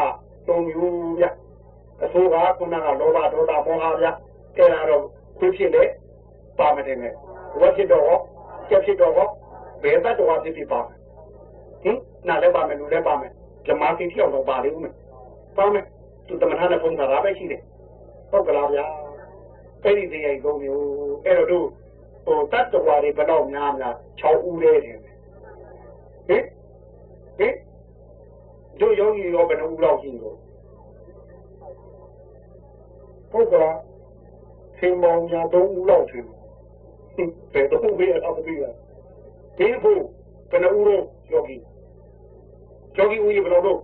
[0.46, 1.24] သုံးမျိုးဗျ
[2.04, 4.06] အဆိုးကခုနကလောဘဒေါသမောဟဗျ
[4.56, 5.02] အဲ့ဒါတော့
[5.38, 5.82] သူဖြစ်လေ
[6.58, 7.12] ပါမတယ်နဲ့
[7.60, 8.18] ဝတ်ဖြစ်တော့
[8.68, 9.12] ကျက်ဖြစ်တော့
[9.82, 10.80] ဘယ်ဘတ်တော်ဖြစ်ဖြစ်ပါ
[11.82, 13.32] ဟင်နားလည်းပါမယ်လူလည်းပါမယ်
[13.66, 14.94] ဇမားတိတိအောင်တော့ပါလိမ့်မယ်
[15.56, 15.84] ပါမယ်
[16.26, 17.62] သူတမန်နဲ့ပုံစံရာပဲရှိတယ်
[18.30, 18.84] ဟုတ်ကလားဗျာ
[19.82, 20.84] အဲ့ဒီတရားကြီးသုံးမျိုး
[21.24, 21.66] အဲ့တော့တို့
[22.24, 25.06] ဟိုတတ်တော်တွေဘယ်တော့များများ6ဦးလေးတယ်ဟ
[26.36, 26.44] င်
[27.38, 27.54] ဟင်
[28.80, 30.36] တို့ယောဂီရောဘယ်နှဦးလောက်ရှိလို့
[33.30, 33.78] ဟုတ်ကလား
[34.78, 36.20] သင်မောင်ညာ၃ဦးလောက်ရှိ
[37.52, 38.70] ဘယ်တော့ဘယ်အပ်ပြီးလဲ
[39.58, 40.02] ဒီဖို့
[40.50, 41.00] ဘယ်နှဦးရော
[41.32, 41.56] ယောဂီ
[42.96, 43.80] ယောဂီဦးရေဘယ်လောက်တော့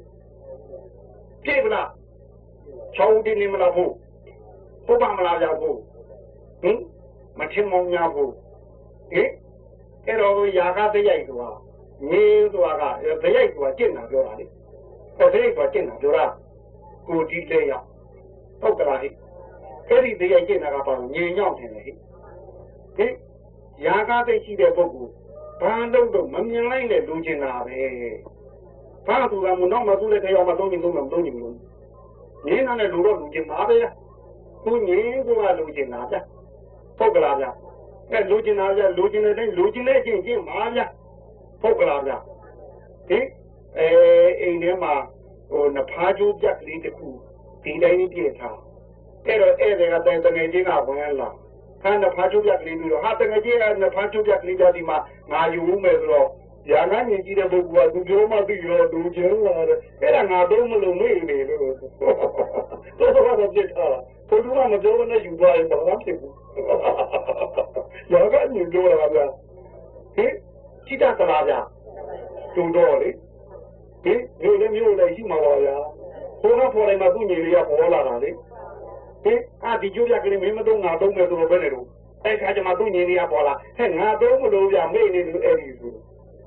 [1.45, 1.89] ပြည့်ဗလား
[2.97, 3.93] 6ဦးတည်းနေမလားဖို့
[4.87, 5.77] ပုပ္ပမလားကြဖို့
[6.63, 6.79] ဟင်
[7.39, 8.31] မထင်မောင်ညာဖို့
[9.13, 9.31] ဟင်
[10.07, 11.51] အဲ့တော့ယာကတရိုက်ဆိုတာ
[12.11, 12.91] ငင်းဆိုတာ
[13.23, 14.45] ကတရိုက်ဆိုတာကျင့်တာပြောတာလေ
[15.19, 16.25] တရိုက်ဆိုတာကျင့်တာပြောတာ
[17.07, 17.87] ကိုဒီလေးရောက်
[18.61, 19.09] ဟုတ်ကလားဟိ
[19.89, 21.93] အဲ့ဒီတရိုက်ကျင့်တာကဘာလို့ငြင်ညောင်းတယ်လေဟိ
[22.97, 23.07] ဟိ
[23.85, 25.13] ယာကသိရှိတဲ့ပုဂ္ဂိုလ်
[25.61, 27.79] ဘာလို့တော့မမြင်လိုက်နဲ့လူကျင်တာပဲ
[29.07, 31.55] ဘာသူကမတော့မသူတဲ့တရားမသုံးရင်သုံးမှာမသုံးရင်လို့
[32.47, 33.77] ငင်းနေတဲ့လူတော့လူကျင်ပါပဲ
[34.65, 36.17] သူငင်းဆိုတာလူကျင်တာဗျ
[36.99, 37.47] ဟုတ်ကလားဗျ
[38.11, 40.81] အဲလူကျင်တာဗျလူကျင်တဲ့တိုင်းလူကျင်တဲ့ချင်းချင်းပါဗျ
[41.63, 42.13] ဟုတ်ကလားဗျ
[43.09, 43.25] ဟင်
[43.79, 43.89] အဲ
[44.41, 44.95] အိမ်ထဲမှာ
[45.51, 47.09] ဟိုနဖားကျိုးပြက်ကလေးတစ်ခု
[47.63, 48.59] ဒီတိုင်းကြီးပြည့်ထား
[49.27, 51.29] အဲ့တော့ဧည့်သည်ကတိုင်တငယ်ချင်းကဝင်လာ
[51.83, 54.99] ခန်းနဖားကျိုးပြက်ကလေးပြီးတော့ဟာတငယ်ချင်းကနဖားကျိုးပြက်ကလေးကြဒီမှာ
[55.33, 56.29] ငါယူမယ်ဆိုတော့
[56.71, 61.61] ရာငန်းမြင်ကြည့်တဲ့ပုဂ္ဂိုလ်ကသူပြောမှသိရောသူချင်းလာတယ်အဲ့ဒါငါတော့မလုံမေ့နေလို့
[62.99, 63.97] တော့တော့ပြစ်ထား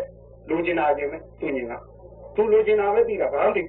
[0.49, 1.73] လူကျင်တာခြင်းပဲသူညီက
[2.35, 3.67] သူလူကျင်တာပဲသိတာဘာလို့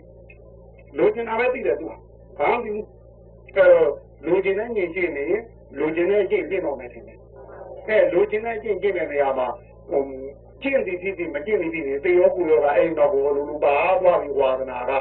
[0.96, 1.87] လူကျင်တာပဲသိတယ်သူ
[2.38, 2.83] ဘာလို့
[3.57, 3.66] အဲ
[4.26, 5.24] လူကျင်တဲ့ညီချင်းနေ
[5.79, 7.18] လူကျင်တဲ့ကျင့်ကျင့်တော့မယ်ထင်တယ်
[7.88, 9.46] အဲလူကျင်တဲ့ကျင့်ကျင့်တဲ့နေရာမှာ
[9.90, 10.03] ဟို
[10.62, 14.92] ကျင့်သည်ဖြစ်သည်မကျင့်သည်ဖြစ်သည်သေရောကူရောကအဲ့တော့ဘောလူလူပါသွားပြီးဝါဒနာက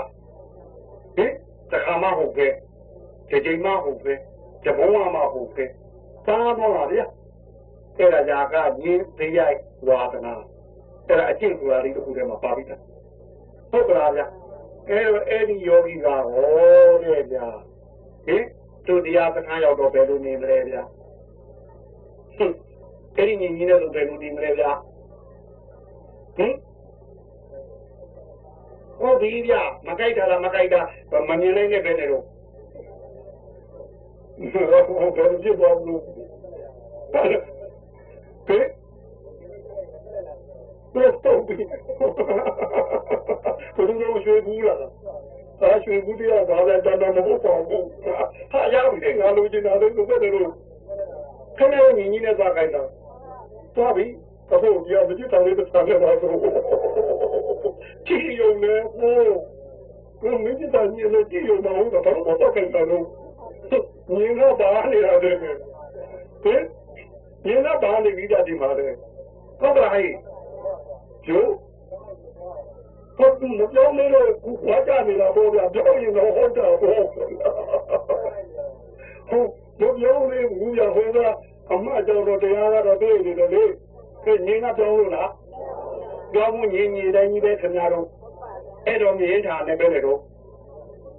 [1.19, 1.31] ဟင်
[1.71, 2.51] တခါမှဟုတ်ကဲ့
[3.29, 4.17] ဒီချိန်မှဟုတ်ကဲ့
[4.65, 5.69] တဘုံမှဟုတ်ကဲ့
[6.25, 7.05] သားတော့ပါဗျာ
[7.97, 10.33] အဲ့ဒါကြာကရင်းသေးရိုက်ဝါဒနာ
[11.07, 12.81] အဲ့ဒါအကျင့်ကူရာလေးတစ်ခုတည်းမှာပါပြီးသား
[13.71, 14.25] ဟုတ်ကလားဗျာ
[14.89, 16.21] အဲ့တော့အဲ့ဒီယောဂီကဟော
[17.03, 17.47] တဲ့ဗျာ
[18.25, 18.43] ဟင်
[18.85, 20.81] သူတရားစခန်းရောက်တော့ဘယ်လိုနေမလဲဗျာ
[22.37, 22.53] ဟင်
[23.15, 24.71] အဲ့ဒီညီညီနဲ့ဆိုဘယ်လိုနေမလဲဗျာ
[26.37, 26.53] ဟင်
[28.99, 30.79] ဟုတ်ပြီဗျာမကြိုက်တာလားမကြိုက်တာ
[31.27, 32.25] မမြင်နိုင်တဲ့ဘယ်နဲ့တော့
[34.53, 34.81] ဘယ်လို
[35.43, 38.65] ဖြစ်သွားလို့ဟဲ့
[40.93, 41.55] တော့တော့ပြီ
[43.75, 44.77] ဘယ်လိုရွှေဘူးလား
[45.61, 47.85] အာရွှေဘူးတရားဘာလဲတန်တန်မဟုတ်ပါဘူး
[48.51, 50.47] ဟာရောက်ပြီငါလိုချင်တာလို့ဆိုတဲ့လို
[51.57, 52.81] ခဏညီညီနဲ့သွားခိုင်းတာ
[53.75, 54.05] သွားပြီ
[54.51, 56.29] အခုဒီအမကြီးတောင်းလေးတစ်ခါနဲ့ပါဆို
[58.07, 59.19] ကြည့်ရုံနဲ့ဟို
[60.21, 63.05] ကိုမင်းကြီးတောင်းကြီးလို့ကြည့်ရုံမဟုတ်တော့ဘာလို့တော့ခိုင်းတာလို့
[64.15, 65.55] ညီတော့ဘာနေရတယ်ဟင်
[67.45, 68.87] ညီတော့ဘာနေပြီးကြဒီမှာလေ
[69.59, 70.11] ဟုတ်ပါဟဲ့
[71.25, 71.51] ကျိုး
[73.17, 77.29] ဟုတ်ဘူးမပြောနေတော့ကူဝါကြနေတာပေါ့ဗျာပြောရင်တော့ဟုတ်တာပေါ့ဟုတ်
[79.79, 81.27] မပြောနေဘူးရဟောတာ
[81.71, 83.63] အမှတ်တော်တော့တရားကတော့တွေ့နေတယ်လေ
[84.23, 85.29] ခေငင်းကပြောလို့လား
[86.33, 88.07] ပြောမှုငင်းငင်းတိုင်းကြီးပဲခင်ဗျားတို့
[88.85, 90.19] အဲ့တော့မြင်ထားနေပဲလေတော့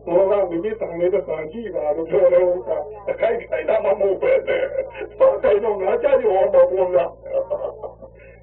[0.07, 2.51] ဘောကမိမိတန်လေးတော့ကြည့်ပါလို့ပြောလို့
[3.11, 4.62] အခိုက်ခိုင်တာမဟုတ်ပဲတဲ့
[5.18, 7.11] တော့တိုင်းတော့ငါကြည့်ရောတော့ဘောလား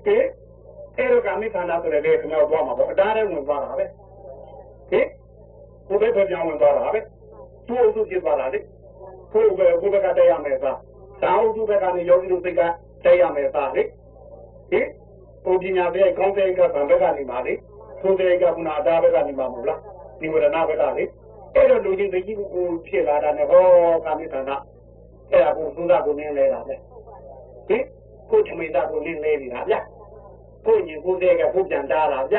[0.06, 0.26] ဟင်
[0.98, 3.86] အဲ့တော့ကာမိခန္ဓာဆိုတဲ့လေခင်ဗျားတို့မှာပေါ့အတားထဲဝင်သွားတာပဲ
[4.92, 5.08] ဟင်
[5.88, 7.00] ကိုယ်ပဲပြောင်းဝင်သွားတာပဲ
[7.68, 8.60] သူ့အုပ်စုဖြစ်သွားတာလေ
[9.34, 10.78] ကိုယ်ပဲကိုယ်ဘက်ကတရားမယ်သား
[11.24, 12.62] တောင်းသူဘက်ကနေယောဂီတို့စိတ်က
[13.06, 13.84] တရားမယ်သားလေ
[14.72, 14.88] ဟင်
[15.48, 17.54] ပုံပညာပဲကောင်းတဲ့ကဗံဘက်ကနေပါလေ
[18.02, 19.80] သိုးတဲ့ကကုနာတာဘက်ကနေပါမဟုတ်လား
[20.20, 21.04] ဒီဝရဏဘက်ကလေ
[21.56, 23.64] အဲ့တော့လူချင်းသိကြီးကိုဖြစ်လာတာနဲ့ဟော
[24.06, 24.56] ကာမိခန္ဓာ
[25.32, 26.76] အဲ့ဒါကိုသုဒ္ဓကိုနင်းလဲတာပဲ
[27.68, 27.84] ဟင်
[28.30, 29.76] ကိုချမေတာကိုနင်းလဲနေတာဗျ
[30.66, 32.38] ကိုညင်ကိုတဲ့ကကိုပြန်တားတာဗျ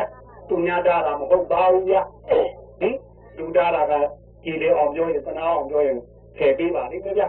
[0.49, 1.97] သူများတားတာမဟုတ်ပါဘူးဗျ
[2.29, 2.97] ဟင်
[3.39, 3.93] လူတားတာက
[4.45, 5.99] ကြည်လေအောင်ပြောရင်သနာအောင်ပြောရင်
[6.37, 7.25] ထည့်ပေးပါလိမ့်မယ်ဗျ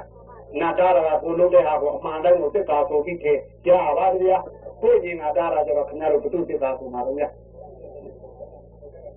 [0.62, 4.38] နာတားတာကကိုလုံးတဲ့ဟာကိုအမှန်တိုင်းကိုစစ်တာဆိုပြီးထည့်ကြပါဗျာ
[4.82, 7.12] ကိုညင်ငါတားတာကျတော့ခင်ဗျားတို့ဘုသူစစ်တာဆိုမှာဗျ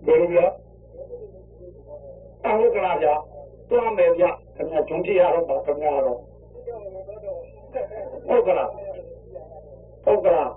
[0.06, 0.40] ဘယ်လိုဗျ
[2.44, 3.14] အဟုတ်ကလားဗျာ
[3.70, 4.24] တွားမယ်ဗျ
[4.56, 6.18] ခင်ဗျာဂျုံတိရတော့ပါခင်ဗျာတော့
[8.28, 8.70] ဟုတ်ကလား
[10.04, 10.50] ဟုတ်ကလား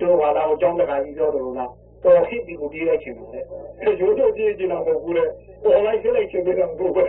[0.00, 1.70] တို့ဘာလာကိုကြောင်းတခါကြီးပြောတယ်လား
[2.04, 3.44] တော်ခိဒီကိုပြေးလိုက်ချင်တယ်
[3.80, 5.24] အဲရိုးရိုးပြေးချင်တာမဟုတ်ဘူးလေ
[5.62, 7.04] ပေါ်လိုက်ခလိုက်ချင်တယ်တော့ဘူးပဲ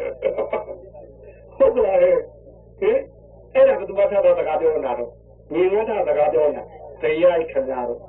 [1.57, 2.17] ဟုတ်ကလားဟင်
[3.53, 5.09] အဲ့ဒါကသူကထားတော့တကားပြောနေတာတော့
[5.53, 6.63] ညီငန်းထားတကားပြောနေတာ
[7.01, 8.01] တရားခင်ဗျားတို့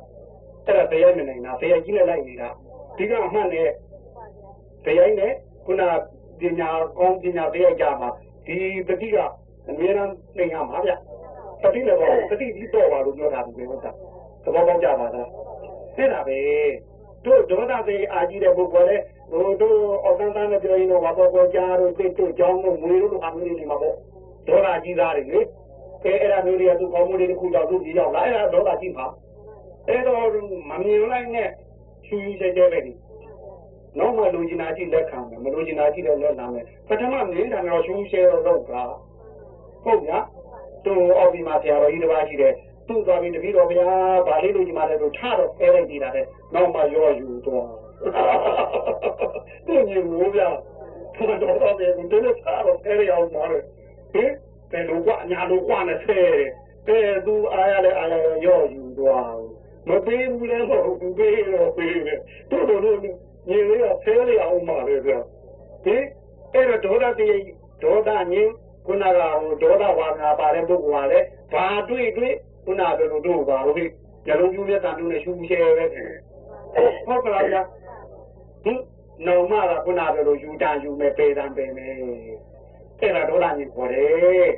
[0.67, 2.49] အဲ့ဒါတရားမနိုင်တာတရားကြီးနဲ့လိုက်နေတာ
[2.97, 3.69] ဒီကအမှန်နဲ့
[4.85, 5.33] တရားနဲ့
[5.65, 5.83] ခုန
[6.41, 6.69] ပညာ
[6.99, 8.09] ကောင်းပညာတရားကြမှာ
[8.47, 8.57] ဒီ
[8.89, 9.17] တတိက
[9.69, 10.91] အမြဲတမ်းသင်ရမှာဗျ
[11.63, 13.91] တတိလည်းပေါ့တတိပြီးတော့ပါလို့ပြောတာဒီဟုတ်တာ
[14.45, 15.29] သဘောပေါက်ကြပါလား
[15.97, 16.39] အဲ့ဒါပဲ
[17.25, 18.97] တို့ဒေါသတွေအာကြီးတဲ့ပုဂ္ဂိုလ်လေ
[19.31, 23.95] ဟိုတို့အောက်တန်းတန်းနဲ့ပြောရင်တော့ဘာပေါ်ပေါ်ကြားတို့တိတ်တို့ကြောင်းတို့ငွေတို့လိုဟာမျိုးတွေမှာပေါ့
[24.49, 25.41] ဒေါသကြီးသားတွေလေ
[26.07, 29.07] အဲအဲ့ဒါမျိုးတွေကသူကောင်းမှုတွေတစ်ခုတော့သူကြီးရောက်လာအဲ့ဒါဒေါသကြီးပါ
[29.89, 30.25] အဲ့တော့
[30.71, 31.49] မမြင်လိုက်နဲ့
[32.07, 32.93] ချူချူကျကျပဲဒီ
[33.99, 38.71] နောက်မှလူကျင်နာကြည့်လက်ခံမယ်မလူကျင်နာကြည့်လည်းလက်နာမယ်ပထမမြင်တာတော့ရှူရှဲတော့တော့က
[39.85, 40.19] ဟုတ်ဗျာ
[40.85, 42.53] သူအောက်ဒီမှာဆရာတော်ကြီးတစ်ပါးရှိတယ်
[42.89, 43.87] သူ့သွားပြီးတပည့်တော်ဗျာ
[44.27, 47.67] ဗာလေးလူကြီးမှလည်းသူထတော့ပဲလိုက်နေတာတဲ့နောက်မှရောယူတော့
[49.67, 50.49] သူညီဘူးဗျာ
[51.17, 53.59] ဘုရားတော်တော်ပဲဒီလိုစားတော့ဆဲရအောင်ပါလေ
[54.13, 54.31] ဟင်
[54.71, 56.19] ဘယ်လိုကညာလိုကနဲ့ဆဲ
[56.89, 58.15] တယ်အဲသူအားရလဲအားရ
[58.47, 59.39] ရော့ယူသွား
[59.89, 62.99] မပေးဘူးလဲမဟုတ်ဘူးပေးတော့ပေးတယ်တို့တို့တို့
[63.49, 65.19] ညီလေးကဆဲရအောင်ပါလေဗျာ
[65.85, 66.03] ဟင်
[66.55, 67.41] အဲ့တော့ဒေါသတည်း
[67.83, 68.53] ဒေါသညင်း
[68.87, 73.77] ခုနကဟိုဒေါသဝါနာပါတဲ့ပုဂ္ဂိုလ်ကလည်းဘာတွေ့တွေ့ခုနကတို့တို့ပါလို့
[74.27, 75.85] ညလုံးကျူးနဲ့တန်တူးနဲ့ရှူရှဲပဲ
[77.07, 77.63] ဟုတ်ကလားဗျာ
[78.65, 78.81] ဟင်
[79.27, 81.95] နောင်မကခုနကတို့ယူတန်ယူမယ်ပေတံပေမယ်
[83.01, 84.51] အဲ့ဒါဒေါသညင်းခေါ်တယ်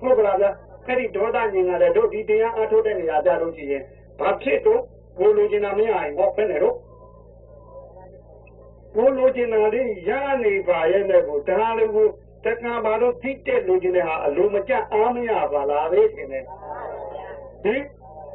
[0.00, 0.50] ဟုတ်ကလားဗျာ
[0.86, 3.82] အဲ့ဒီဒေါသညင်းကလည်းတို့ဒီတရားအထုတ်တဲ့နေရာကြလို့ရှိရင်
[4.18, 4.82] ဘာဖြစ်တော့
[5.18, 6.76] ကိုလိုချင်တာမရရင်ဟောဖက်နေတော့
[8.94, 10.10] ကိုလိုချင်တာလေးရ
[10.42, 12.08] နေပါရဲ့နဲ့ကိုဒါလည်းကို
[12.44, 16.44] တက္ကဘာတော့ထိတဲ့လိုချင်တဲ့ဟာအလိုမကျအားမရပါလားလေထင်တယ်
[17.64, 17.82] ဟင်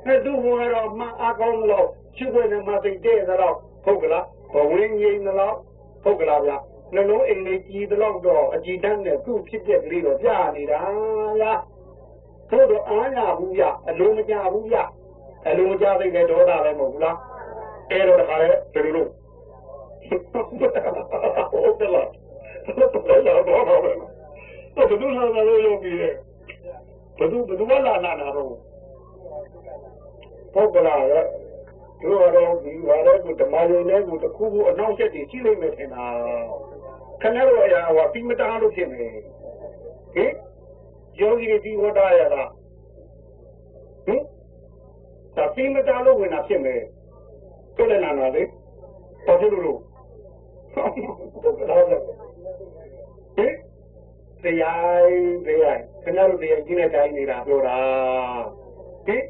[0.06, 1.88] အဲ့သူဘုရားတော်မအကောင်းလို့
[2.18, 5.56] ရှိခွင့်နဲ့မသိတဲ့တော့ဟုတ်ကလားဘဝင်ငိမ့်တော့
[6.04, 6.58] ဟုတ်ကလားဗျာ
[6.96, 10.80] နှလုံးအိမ်လေးကြည်တော့တော့အကြည်တန်းနဲ့သူ့ဖြစ်တဲ့ကလေးတော့ပြနေတာ
[11.42, 11.62] လား
[12.50, 14.78] သို့တော့အားရဘူးဗျအလိုမကျဘူးဗျ
[15.48, 17.18] အလိုမကျသိတဲ့ဒေါသလည်းမဟုတ်ဘူးလား
[17.92, 19.10] အဲ့တော့တခါလေဘယ်လိုလုပ်
[21.52, 22.08] ဟုတ်ကလား
[22.72, 26.10] ဟုတ်ကလားတော့တော့ပဲတော့ဘယ်သူလာလာလို့ရုံပြီးလဲ
[27.18, 28.48] ဘယ်သူဘယ်သူလာလာတာတော့
[30.54, 36.06] ဟုတ်ကလားတို့တော့ဒီဘာလဲကိုဓမ္မယုံနဲ့ကိုတခုခုအနောက်ချက်တွေရှိလိမ့်မယ်ထင်တာ
[37.22, 39.05] ခဏတော့အရာဟောပြီးမတားလို့ဖြစ်နေ
[40.15, 40.32] ဟင်
[41.19, 42.49] ယောဂီတွေဒီဝတ္တရလား
[44.05, 44.22] ဟင်
[45.36, 46.82] ဒါပြီးမတားလို့ဝင်တာဖြစ်မယ်
[47.78, 48.43] ကိုလည်းနာနာလေ
[49.26, 49.80] ဘာဖြစ်လို့လို့
[50.74, 51.99] ဟုတ်ကဲ့
[53.38, 53.53] ဟင်
[54.43, 55.09] တရား
[55.45, 57.80] တရားခင်ဗျားတို့တရားကြီးနဲ့တိုင်းနေတာပြောတာ
[59.05, 59.24] ဟင်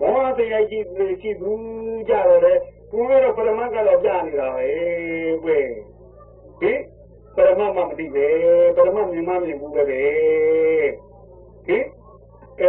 [0.00, 0.84] ဘောတရားကြီး
[1.22, 2.54] ရှိဘူးကြတော့လေ
[2.90, 4.68] ကိုယ်ကတော့ပရမတ်ကတော့ပြနေတာပဲ
[5.44, 5.66] ကွယ်
[6.60, 6.78] ဟင်
[7.36, 8.26] ပရမတ်မှမသိပဲ
[8.76, 10.06] ပရမတ်မြင်မှမြင်ဘူးပဲဟင်
[11.68, 11.84] အဲ့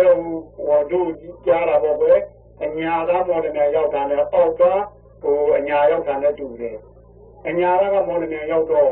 [0.06, 0.18] တော့
[0.66, 1.10] ဟောတို့
[1.46, 2.20] ကြားတာပေါ့ကွယ်
[2.64, 4.82] အညာသားမော်ဒနယ်ရောက်တာနဲ့အောက်သွား
[5.22, 6.78] ဟိုအညာရောက်တာနဲ့တူတယ်
[7.48, 8.92] အညာကမော်ဒနယ်ရောက်တော့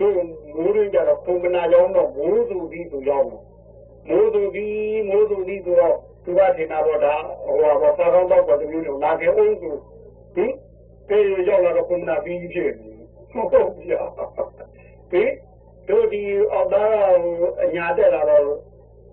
[0.00, 0.18] တို့
[0.56, 3.44] မိုးရင်းကြတော့ပုံမနာရောက်တော့မိုးသူပြီးသူရောက်တော့
[4.08, 7.14] မိုးသူပြီးမိုးသူပြီးဆိုတော့သူကထင်တာတော့ဒါ
[7.44, 9.70] ဟိုဟာပေါ့စာကောင်းတော့တမျိုးလုံးလာခဲ့အောင်သူ
[10.34, 10.52] ဟင်
[11.08, 11.18] ပြေ
[11.48, 12.92] ရောက်လာတော့ပုံမနာပြီးဖြစ်နေ
[13.32, 13.92] ဟုတ်ပြ
[15.12, 15.30] ဟင်
[15.88, 16.92] တို့ဒီအောက်သား
[17.64, 18.46] အညာတက်လာတော့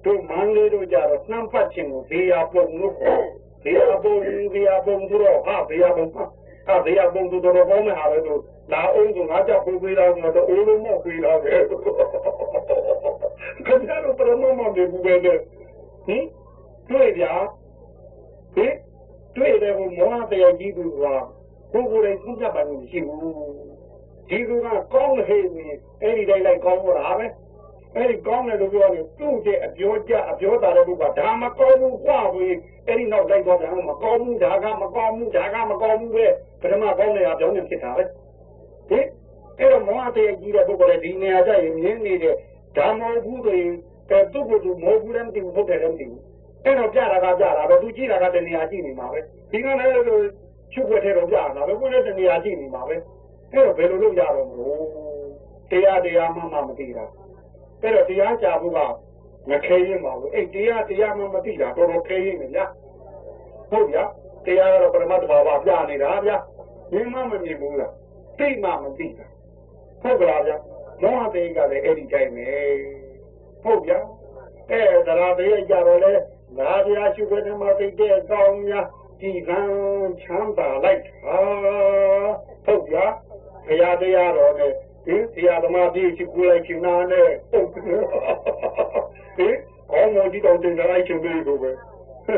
[0.05, 3.23] တို့မန်းလေးတို့ကြတော့နှမ်းဖတ်ခြင်းကိုဘေးရပုံလို့ခေါ်
[3.63, 4.13] ဘေးရပုံ
[4.53, 8.41] ဘေးရပုံတို့ဟာဘေးရပုံဟာဘေးရပုံတို့တော့ကောင်းမှာပဲတို့
[8.71, 11.61] လာအောင်ကငါကြောက်ပြေးလာတော့အိုးလုံးမောက်ပြေးလာခဲ့
[13.65, 15.39] ခင်ဗျားတို့ပရမမမေဘူးပဲဟင်
[16.89, 17.25] တွေ့ကြ
[18.55, 18.73] ဟင်
[19.35, 21.03] တွေ့တယ်ဘုမောဟတရားကြီးသူက
[21.71, 23.78] ကိုယ်ကိုယ်တိုင်သိကြပါလို့ရှိဘူး
[24.29, 25.67] ဒီလူကကောင်းဟေးနေ
[26.01, 27.27] အဲ့ဒီတိုင်းလိုက်ကောင်းတော့တာပဲ
[27.95, 32.55] အဲ့ဒီကောင်းတယ်လို့ပြောရင်သူ့တဲ့အပြောကြအပြောတာတဲ့ဘုကဒါမကောင်းဘူးကွာဘူး
[32.87, 36.25] အဲ့ဒီနောက်လိုက်တော့တယ်မကောင်းဘူးဒါကမကောင်းဘူးဒါကမကောင်းဘူးပဲ
[36.61, 38.03] ပထမကောင်းတဲ့အပြောင်းနေဖြစ်တာပဲ
[38.89, 39.05] ဟင်
[39.59, 42.35] အဲ့တော့မောဟတရားကြီးတဲ့ပုဂ္ဂိုလ်လည်းဒီနေရာကျရင်မြင်နေတဲ့
[42.77, 43.57] ဓမ္မဘူးတွေ
[44.09, 46.21] အဲသူ့ကိုယ်သူမောဘူးလည်းမသိဘူးဟုတ်တယ်လည်းမသိဘူး
[46.65, 49.19] အဲ့တော့ပြတာကပြတာပဲသူကြည့်တာကတနေရာကြည့်နေမှာပဲ
[49.51, 50.23] ဒီကလည်းလို့
[50.73, 52.95] ချုပ်ွက်ထဲတော့ပြတာပဲကိုယ်လည်းတနေရာကြည့်နေမှာပဲ
[53.53, 54.79] အဲ့တော့ဘယ်လိုလုပ်ကြတော့မလို့
[55.71, 57.05] တရားတရားမှမှမသိတာ
[57.81, 58.79] အဲ့တော့တရားကြဖို့က
[59.49, 62.65] မခဲရင်ပါဘူးအဲ့တရားတရားမှမသိတာတော်တော်ခဲရင်ဗျာ
[63.71, 64.03] ဟုတ်ဗျာ
[64.45, 66.37] တရားကတော့ပရမတ်တဘာဝပြနေတာဗျာ
[66.91, 67.93] မြင်မှမမြင်ဘူးလား
[68.37, 69.25] သိမှမသိတာ
[70.01, 70.55] ဟုတ်ကလားဗျာ
[71.01, 72.49] မောဟတေကလည်းအဲ့ဒီတိုင်းပဲ
[73.63, 73.99] ဟုတ်ဗျာ
[74.71, 76.11] အဲသရတေကြတော့လေ
[76.57, 78.85] ငါပြာရှိခွင့်မှာသိတဲ့ကောင်းများ
[79.21, 79.59] ဒီကံ
[80.21, 81.37] ချမ်းသာလိုက်ဟာ
[82.65, 83.05] ဟုတ်ဗျာ
[83.67, 84.73] ဘုရားတရားတော်နဲ့
[85.05, 87.85] ဒီတရားသမားကြီးရှိကူလိုက်ချင်နာနဲ့ဟုတ်ဟင်
[89.91, 91.71] ကောင်းမကြီးတော်တင်လိုက်ချင်ပြီကိုပဲ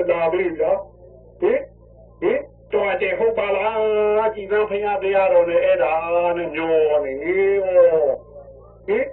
[0.09, 0.72] ဒါပြီဗျာ
[1.41, 1.59] ဟင်
[2.22, 2.39] ဟင်
[2.74, 5.93] တော်တယ်ဟုတ်ပါလားကြည်သာဖယားတရားတော်နဲ့အဲ့ဒါ
[6.38, 7.13] နဲ့ညောနေ
[8.88, 9.05] ဟင်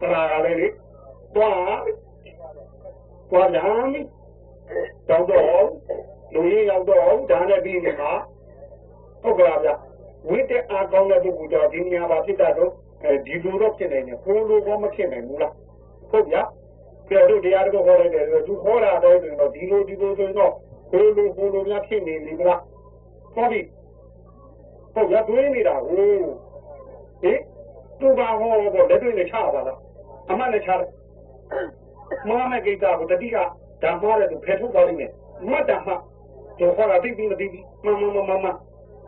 [0.00, 0.68] တရားလေးလေ
[1.34, 1.82] တွား
[3.30, 4.00] တွားလာမီ
[5.08, 5.66] တောင်းတော့
[6.32, 8.12] လူကြီးရောက်တော့ဒါနဲ့ပြီးနေမှာ
[9.22, 9.70] ဟုတ်ကလားဗျ
[10.28, 12.72] ဝိတ္တအာကောင်းတဲ့ပုဂ္ဂိုလ်တော်ဒီနေရာပါဖြစ်တာတော့
[13.04, 15.52] အဲဒီလိုတော့ဖြစ်နေတယ်ဘုံလိုကောမဖြစ်နိုင်ဘူးလား
[16.10, 16.42] ဟုတ်ဗျာ
[17.08, 20.52] ကျော်တို့တရားတော်ဟောလိုက်တယ်သူဟောတာတော့ဒီလိုဒီလိုဒီလိုဆိုတော့
[20.90, 22.60] ဘုံလိုဘုံလိုများဖြစ်နေပြီလား
[23.34, 23.60] ဟုတ်ပြီ
[24.94, 25.96] ဟုတ်ရတွေးနေတာဟို
[27.22, 27.40] ဟင်
[28.00, 29.78] သူပါဟောတော့လက်တွေ့နဲ့ချပါလား
[30.30, 30.88] အမှန်နဲ့ချတယ်
[32.28, 33.36] မမကိစ္စကိုတတိက
[33.82, 35.10] ဓမ္မရတဲ့ဖယ်ထုတ်ပါလိမ့်မယ်
[35.50, 35.92] မတ်တမှ
[36.58, 38.46] တော့ဟောတာသိပြီးမသိပြီးမမမမမ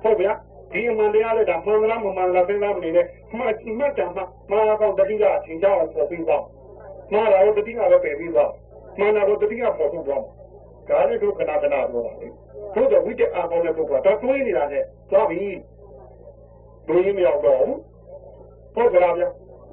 [0.02, 0.32] ဟုတ်ဗျာ
[0.72, 3.06] ဒီအမှန်တရားလည်းဒါမှန်လားမမှန်လားသိလားမနေနဲ့
[3.36, 6.44] မှတ်မှတ်တယ်မှမာကောင်တတိကအချင်းကြောင်းပေါ်ပြီးတော့
[7.12, 8.50] မာရာကိုတတိကလည်းပယ်ပြီးတော့
[9.00, 10.22] မာနာကိုတတိကပေါ်ထုတ်တော့
[10.88, 11.80] ဒါလည်းတို့ခဏခဏပြောတာ
[12.20, 12.28] လေ
[12.74, 15.42] တို့တော့ဝိတ္တအာကောင်းတဲ့ပုဂ္ဂိုလ်ကတော့တွေးနေတာနဲ့သွားပြီ
[16.88, 17.76] တွေးမရောက်တော့ဘူး
[18.74, 19.24] ဟုတ်ကလားဗျ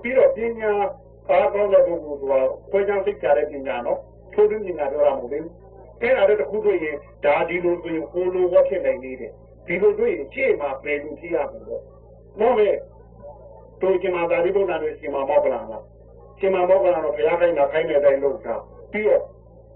[0.02, 0.72] ပြီးတော့ပညာ
[1.30, 4.00] အားကောင်းတဲ့ပုဂ္ဂိုလ်ကခွဲခြားသိကြတဲ့ပညာနော်
[4.34, 5.45] ထိုးတွင်းပညာပြောတာမဟုတ်ဘူး
[6.02, 6.95] အဲ့ဒါလည်းတစ်ခုတွေ့ရင်
[7.26, 9.34] ဒါဒီလိုဆိုရင်ဟိုလိုဝတ်ဖြစ်နိုင်နေတယ်
[9.68, 11.82] ဒီလိုတွေ့ရင်ရှေ့မှာပဲလူကြည့်ရမှာပေါ့
[12.39, 12.70] နော်ပဲ
[13.82, 15.84] တို့ကျင်မာတာဒီဘုရားနဲ့ရှင်မာမောကလန်လား
[16.39, 18.55] ရှင်မာမောကလန်တော့ဘုရားခိုင်းတာခိုင်းတဲ့အတိုင်းလုပ်တာ
[18.91, 19.24] ပြီးတော့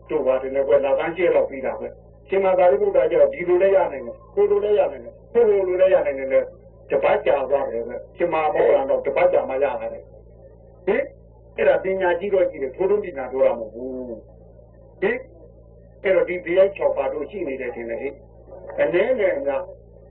[0.09, 1.87] တို့ပါတယ်နဲ့ကွယ်လာတန်းကျဲတော့ပြီးတာပဲ
[2.27, 6.39] ရှင်မာတာဒီဘုရားကျတော့ဒီလိုလည်းရနိုင်တယ်ကိုလိုလည်းရနိုင်တယ်ကိုလိုလိုလည်းရနိုင်တယ်လေ
[6.89, 10.03] တပတ်ကြာသွားတယ်ပဲရှင်မာမောကလန်တော့တပတ်ကြာမှရတယ်ဟင်
[11.57, 15.17] အဲ့ဒါပညာကြီးတော့ကြီးတယ်ထိုးထုံးပညာပြောတာမဟုတ်ဘူးဟင်
[16.03, 18.13] အဲ့တော့ဒီဘိယ6ပါတို့ရှိနေတယ်တင်လေဟင်
[18.81, 19.49] အနေနဲ့က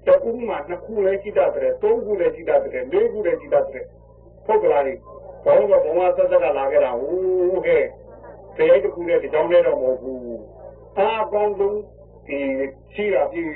[0.07, 3.85] တခုမှနှစ်ခုလည်းရှိတတ်တယ်သုံးခုလည်းရှိတတ်တယ်လေးခုလည်းရှိတတ်တယ်
[4.47, 4.95] ပုဂ္ဂလာတွေ
[5.45, 7.85] ဘောင်းတော့ဘုံဝဆက်ဆက်ကလာခဲ့တာဟိုးဟဲ့
[8.57, 10.41] တရားတစ်ခုနဲ့ဒီကြောင်းနဲ့တော့မဟုတ်ဘူး
[10.99, 11.79] အာကောင်းဆုံး
[12.27, 12.39] ဒီ
[12.95, 13.49] ရှိတာပြီး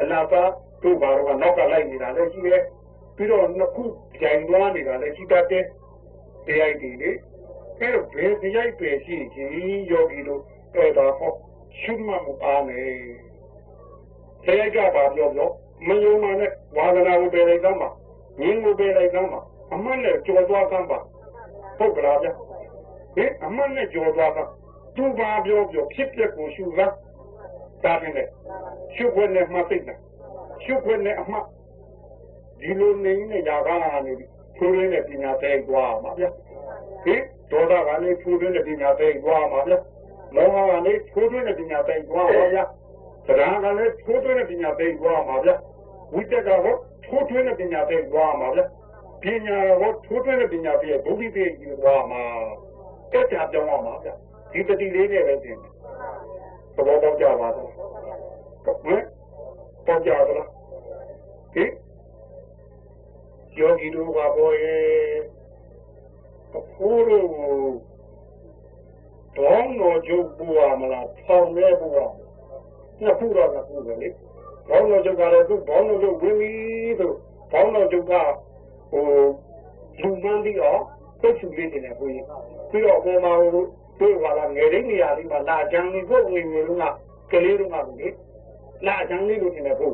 [0.00, 0.42] အနာပါ
[0.82, 2.62] တို့ဘာတော့နောက်ကလိုက်နေတာလည်းရှိတယ်
[3.16, 3.84] ပြီးတော့နှစ်ခု
[4.20, 5.64] ကြိုင်သွားနေတာလည်းရှိတတ်တယ်
[6.46, 7.10] တရားတွေလေ
[7.78, 10.42] အဲ့တော့ဘယ်တရားပဲရှိချင်းယောဂီတို့
[10.74, 11.32] အဲ့ဒါဟော
[11.80, 12.92] ရှုမှတ်မှုအားမယ်
[14.46, 15.48] တရားကြပါပြောပြော
[15.86, 17.88] မယုံမှနဲ့ဝါဒနာကိုပယ်လိုက်သမ်းပါ
[18.40, 19.40] ငင်းကိုပယ်လိုက်သမ်းပါ
[19.72, 20.98] အမှန်နဲ့ကြော်သွားသမ်းပါ
[21.78, 22.28] ဟုတ်ကလားဗျ
[23.14, 24.50] ဟင်အမှန်နဲ့ကြော်သွားသမ်း
[24.96, 26.92] သူပါပြောပြောဖြစ်ပျက်ကိုရှုလား
[27.82, 28.24] ဒါဖြင့်လေ
[28.94, 29.94] ရှုခွင့်နဲ့မှတ်သိတာ
[30.64, 31.44] ရှုခွင့်နဲ့အမှတ်
[32.60, 33.76] ဒီလိုနေနေရတာ
[34.06, 34.26] နေပြီ
[34.56, 36.24] ထိုးရင်းနဲ့ပညာသိသွားမှာဗျ
[37.04, 39.74] ဟင်ဒေါသကလည်းထိုးရင်းနဲ့ပညာသိသွားမှာဗျ
[40.34, 42.58] မောဟကလည်းထိုးရင်းနဲ့ပညာသိသွားမှာဗျ
[43.26, 45.50] တရားကလည်းထိုးထွင်းတဲ့ပညာသိသွားမှာဗျ
[46.14, 48.60] ဝိတက်ကဟောထိုးထွင်းတဲ့ပညာသိသွားမှာဗျ
[49.22, 52.22] ပညာဟောထိုးထွင်းတဲ့ပညာသိဘုဒ္ဓိသိကြီးသွားမှာ
[53.12, 54.08] တက်ကြပြောင်းသွားမှာဗျ
[54.52, 55.72] ဒီတတိလေးနဲ့ပဲသင်တယ်
[56.76, 57.76] သဘောပေါက်ကြပါတော့ဟ
[58.70, 59.02] မ်
[59.86, 60.48] ပေါက်ကြသလား
[61.54, 61.70] ဟင်
[63.58, 64.84] ယောဂီတို့ကဘောရဲ့
[66.72, 67.28] ဖိုးတို့
[69.36, 72.23] တောင်းတော်ကျုပ်ပူရမလားဖောင်နေပူရမလား
[73.02, 74.08] နှစ်ခုတော့နှစ်ခုပဲလေ
[74.68, 76.50] ဘောင်းတော်ကျုပ်ကလည်းသူ့ဘောင်းတော်ကျုပ်ဝင်ပြီ
[76.98, 77.10] ဆို
[77.52, 78.12] ဘောင်းတော်ကျုပ်က
[78.92, 79.04] ဟို
[80.00, 80.80] လူမှန်းပြီးတော့
[81.20, 82.26] သိချူလေးနေတယ်ဘုရား
[82.70, 83.50] ပြီးတော့ဟိုမှာဟို
[84.00, 86.84] တို့ကလာငယ်လေးနေရာလေးမှာလာချမ်းလေးကိုငယ်ငယ်လုံးက
[87.32, 88.08] ကလေးလုံးကလေ
[88.86, 89.88] လာချမ်းလေးလို့နေတယ်ဘု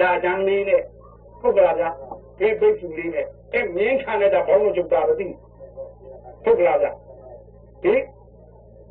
[0.00, 0.82] လာချမ်းလေးနဲ့
[1.40, 1.88] ဟုတ်ကလားဗျာ
[2.38, 5.26] ဒီသိချူလေးနဲ့အဲမြင်းခံတဲ့ဘောင်းတော်ကျုပ်တာလည်းသိ
[6.44, 6.92] ဟုတ်ကလားဗျာ
[7.82, 7.94] ဒီ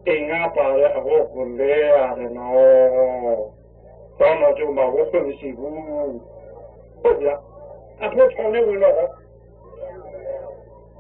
[0.10, 3.40] တင်ငါပါတဲ့အဖို့ကိုလဲရတယ်နော်။
[4.20, 5.72] တောင်းတော့ကျုံမှာဝတ်ခွင့်မရှိဘူး။
[7.02, 7.34] ဟုတ်ဗျာ။
[8.04, 8.96] အဖို့ဆောင်နေဝင်တော့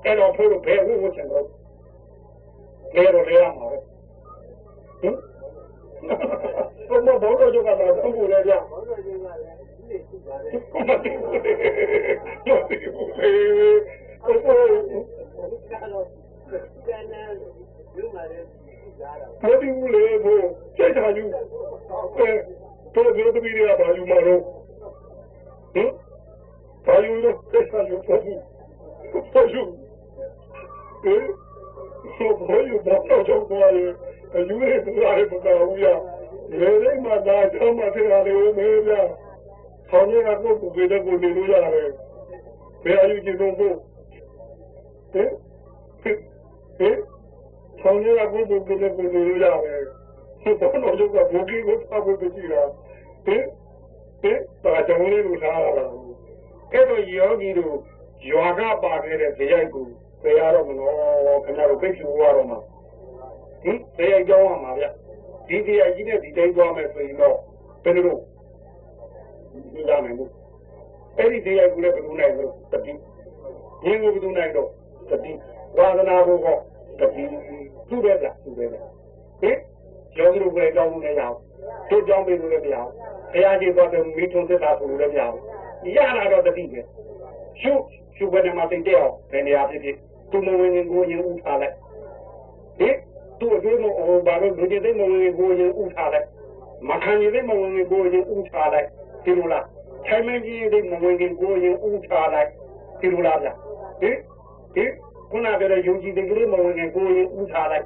[0.03, 1.45] အဲ့တော့ဖို့ဘယ်ဝတ်ဝတ်ချင်တော့
[2.95, 3.77] လဲတော့လဲရမှာပဲ။
[5.01, 5.15] ဟင်
[6.89, 11.55] ဘုမဘောတော့ကျုံကတော့အဖို့လဲဗျာ။ဘောတော့ကျုံကလည်းဒီလိုရှိပါတယ်။ဟုတ်တယ်။ဟုတ်တယ်။
[12.45, 13.31] ဘောဒီမူလေ
[14.25, 18.58] ဘို့စိတ်ထားယူအဲတို့တို့တပီးရပါယူမလို့ဟင်ဘာယူလို့စိတ်ထားယူဖို့ဖို့ယူဟင်ဆိုဘောယူဘောတော့တော့ပေါ်ရအယူ
[34.71, 35.87] ရတူရတယ်မကောင်းဘူးရ
[36.59, 39.01] လေလေမှာဒါကြောင့်မထရတယ်ဦးမေးဗျာ
[39.89, 41.89] ခေါင်းရကကိုကိုတဲ့ကိုနေလို့ရတယ်
[42.83, 43.75] ဘယ်အယူကြည့်တော့ဖို့
[45.13, 45.29] ဟင်
[46.01, 46.03] ဟ
[46.87, 46.97] င်
[47.81, 49.83] ဆောင်းရကဘုဒ္ဓကိုလည်းကိုလိုရရတယ်။
[50.41, 52.61] ဒီတော့တော့ကဘုကိကိုဖတ်ဖို့ကြည့်တာ။
[53.25, 53.43] ဟင်
[54.21, 55.85] ဟင်ပါကြောင့်လေးလို့ထားတာ။
[56.73, 57.75] အဲ့တော့ယောဂီတို့
[58.29, 59.85] ယွာကပါခဲ့တဲ့ဇယိုက်ကို
[60.21, 62.59] ပြရတော့မလို့ခင်ဗျားတို့သိချင်ရတော့မှာ။
[63.63, 64.85] ဟင်ဇယိုက်ကြောင်းရမှာဗျ။
[65.47, 67.37] ဒီဇယိုက်ကြီးနဲ့ဒီတိုင်းသွားမယ်ဆိုရင်တော့
[67.83, 68.17] ဘယ်လို
[69.73, 70.31] ဒီလာမယ်လို့
[71.17, 72.93] အဲ့ဒီဇယိုက်ကိုလည်းဘယ်လိုနိုင်လို့တတိ။
[73.85, 74.69] ရင်းကိုဘယ်လိုနိုင်တော့
[75.09, 75.31] တတိ
[75.77, 76.53] ဝါဒနာကိုကတတိ
[77.89, 78.85] သူ့ပဲလားသူ့ပဲလား
[79.41, 79.57] ဟင်
[80.17, 81.35] ယောဂီတို့ပဲကြောင်းနေရအောင်
[81.89, 82.89] သူ့ကြောင်းပေးလို့လည်းမရအောင်
[83.31, 85.37] ဘုရားကြီးတော့မိထုံသက်တာဆိုလို့လည်းမရအောင်
[85.95, 86.81] ရတာတော့တတိပဲ
[87.61, 87.71] ရှု
[88.15, 89.95] ရှုဘယ်နဲ့မှသိတဲ့အောင်ဘယ်နေရာဖြစ်ဖြစ်
[90.31, 91.75] သူမဝင်ရင်ကိုရင်ဥထားလိုက်
[92.79, 92.95] ဟင်
[93.39, 96.27] သူ့အကျိုးမဟိုဘာလို့လူကြီးသိမဝင်ကိုရင်ဥထားလိုက်
[96.89, 98.87] မခံရသိမဝင်ကိုရင်ဥထားလိုက်
[99.23, 99.65] ဒီလိုလား
[100.05, 102.49] ထိုင်မင်းကြီးသိမဝင်ကိုရင်ဥထားလိုက်
[102.99, 103.49] ဒီလိုလားဗျ
[104.01, 104.15] ဟင်
[104.75, 104.91] ဟင်
[105.31, 107.85] ခုနပြောတဲ့ယုံကြည်တဲ့ကလေးမဝင်ခင်ကိုရင်ဥထားလိုက်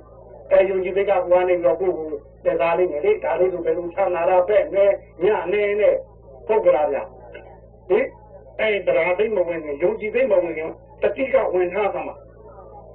[0.52, 2.10] အဲယုံကြည်တဲ့ကဝမ်းနေတော့ကိုယ်ကို
[2.46, 4.86] တက်သားလေးနဲ့လေဒါလေးဆိုဘယ်လိုချမ်းသာတာပဲ့နေ
[5.24, 5.96] ညနေနဲ့
[6.48, 6.98] ပုတ်ကြလားဗျ
[7.90, 8.06] ဟင်
[8.60, 10.72] အဲ့တရားသိမဝင်ရင်ယုံကြည်သိမဝင်ရင်
[11.02, 12.16] တတိကဝင်ထားသမှာ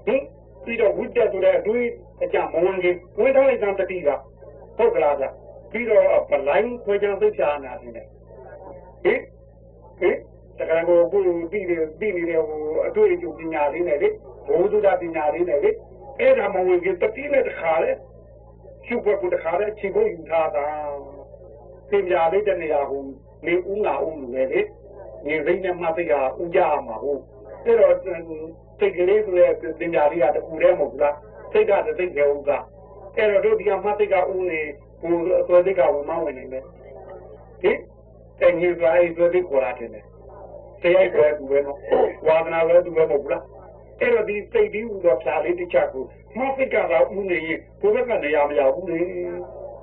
[0.07, 0.23] ဟင်
[0.65, 1.89] ပြီးတော့ဝိတ္တဆိုတဲ့အတွေး
[2.23, 4.09] အကြမဝင်ခင်ဝင်ထားလိုက်တဲ့တတိက
[4.79, 5.25] ဟုတ်ကလားဗျ
[5.73, 9.21] ပြီးတော့ဗလိုင်းခွေချမ်းသိချာနာတယ်ဟင်
[10.01, 10.17] ဟင်
[10.59, 14.09] တကယ်ကိုကိုပြီးတယ်ပြီးနေတဲ့ဟိုအတွေ့အကြုံပညာလေးနဲ့လေ
[14.49, 15.71] ဘုဒ္ဓပညာလေးနဲ့လေ
[16.21, 17.91] အဲ့ဒါမဝင်ခင်တတိနဲ့တခါလေ
[18.87, 20.67] ရှုပ်ွက်ကိုတခါလေချိန်ကိုယူထားတာ
[21.91, 23.03] ပညာလေးတဲ့နေရာကို
[23.47, 24.61] နေဦးငါဦးလူပဲလေ
[25.27, 27.23] နေသိနဲ့မှသိတာဥကြမှာဟုတ်
[27.65, 31.17] အဲ့တော့စိတ်ကလေးဆိုတဲ့ပညာလေးကတခုတည်းမဟုတ်ဘူးလား
[31.53, 32.59] စိတ်ကတသိတဲ့ဥစ္စာ
[33.17, 34.61] အဲ့တော့တို့ဒီကမှသိကဦးနေ
[35.01, 36.65] ဟိုအသွေးသိကဝင်မဝင်နေမယ်
[37.63, 37.79] ဟင်
[38.41, 41.79] အဲ့ဒီကအဲ့သွေးသိခေါ်လာတယ်တရားပဲသူပဲနော်
[42.27, 43.45] ဝါဒနာပဲသူပဲမဟုတ်ဘူးလား
[44.01, 46.05] အဲ့တော့ဒီစိတ်ဒီဟူသောဖြာလေးတစ်ချက်ကို
[46.39, 49.01] မှသိကတော့ဦးနေရင်ဘုဘကနေရာမရဘူးလေ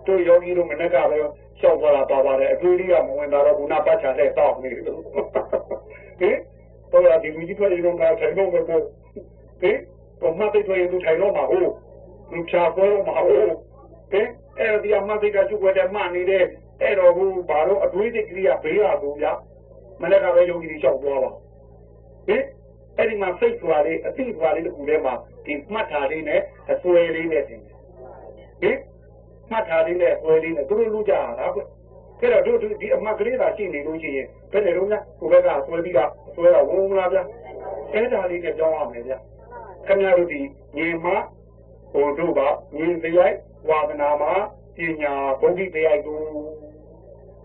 [0.08, 1.18] တို့ယောဂီတို့မနေ့ကပဲ
[1.60, 5.08] ရှောက်သွားတာပါပါတယ်အတွေးလေးကမဝင်တော့ဘူးနာပတ်ချတဲ့တောက်နေလို့ဟ
[6.30, 6.38] င်
[6.92, 8.66] တော့ဒီလူကြီးတွေတော့ကထိုင်တော့မဟုတ်
[9.62, 9.78] ဟင်
[10.22, 11.72] ဘာမှသိတွေ့ရင်သူထိုင်တော့မှာဟုတ်
[12.32, 13.52] လူချာပေါ်မှာဟုတ်
[14.12, 14.28] ဟင်
[14.60, 16.44] အဲ့ဒီအမှသိကကျုပ်ကတည်းကမှနေတဲ့
[16.82, 19.32] အဲ့တော့ဘူးဘာလို့အတွေးတွေကလေးကဘေးရဘူးဗျာ
[20.02, 21.32] မနေ့ကပဲယောဂီတွေလျှောက်သွားပါ
[22.28, 22.44] ဟင်
[22.98, 25.14] အဲ့ဒီမှာစိတ်သွားလေးအသိသွားလေးတခုထဲမှာ
[25.46, 26.42] ဒီမှတ်ထားလေးနဲ့
[26.72, 27.78] အစွဲလေးနဲ့တင်တယ်
[28.62, 28.78] ဟင်
[29.52, 31.60] မှတ်ထားလေးနဲ့အစွဲလေးနဲ့သူတို့လူကြတာကွ
[32.20, 37.18] အဲ့တော့တို့ဒီအမှတ်ကလေးသာရှိနေလို့ရှိရင်ဘယ်နဲ့တော့လဲကိုဘက်ကဆွဲပြီးတော့ဆွဲတော့ဝုန်းလာဗျ
[37.94, 39.14] အဲ့ဒါလေးနဲ့ကြောင်းရမယ်ဗျ
[39.88, 40.40] ခင်ဗျားတို့ဒီ
[40.78, 41.06] ညီမ
[41.92, 42.42] ဟိုတို့က
[42.78, 43.38] ညီစရိုက်
[43.70, 44.34] ဝါဒနာမှာ
[44.76, 46.24] ပညာဗုဒ္ဓတရားတို့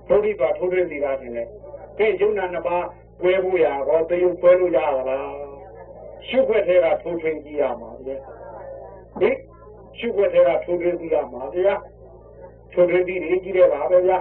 [0.08, 1.48] ဗုဒ္ဓကထိုးထွင်းနေတာတင်တယ်
[1.98, 2.84] ကဲယုံနာနှစ်ပါး
[3.22, 5.32] ကွဲဖို့ရတော့တယုတ်ကွဲလို့ရတာလား
[6.26, 8.10] ရှုခွက်ထဲကထိုးထွင်းကြည့်ရမှာဗျ
[9.20, 9.36] ဟင်
[9.98, 11.74] ရှုခွက်ထဲကထိုးထွင်းကြည့်ရမှာဗျာ
[12.72, 14.18] ထိုးထွင်းကြည့်နေကြည့်ရပါပဲဗျာ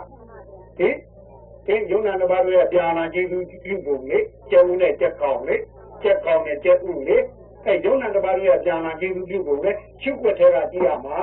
[0.77, 0.95] ဟင်
[1.65, 4.19] ဒီယုံနာနှစ်ပါးရဲ့ပြာနာကျေးဇူးပြုပုံလေ
[4.51, 5.55] ကျုံနဲ့ကြက်ကောင်းလေ
[6.03, 7.17] ကြက်ကောင်းနဲ့ကြက်ဥလေ
[7.65, 9.71] အဲယုံနာတစ်ပါးရဲ့ပြာနာကျေးဇူးပြုပုံလေ
[10.01, 11.17] ရှုခွက်ထဲကကြည့်ရမှာ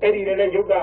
[0.00, 0.74] အဲ့ဒီလည်းယုတ်က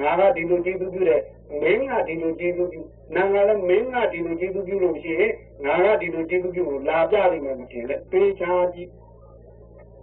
[0.00, 1.22] ငါကဒီလိုကျေးဇူးပြုတယ်
[1.62, 2.80] မင်းကဒီလိုကျေးဇူးပြု
[3.14, 5.32] နာငါလည်းမင်းကဒီလိုကျေးဇူးပြုလို့ရှိရင်
[5.64, 8.88] ငါကဒီလိုကျေးဇူးပြုလို့လာပြလိမ့်မယ်မထင်နဲ့ပေးချာကြည့်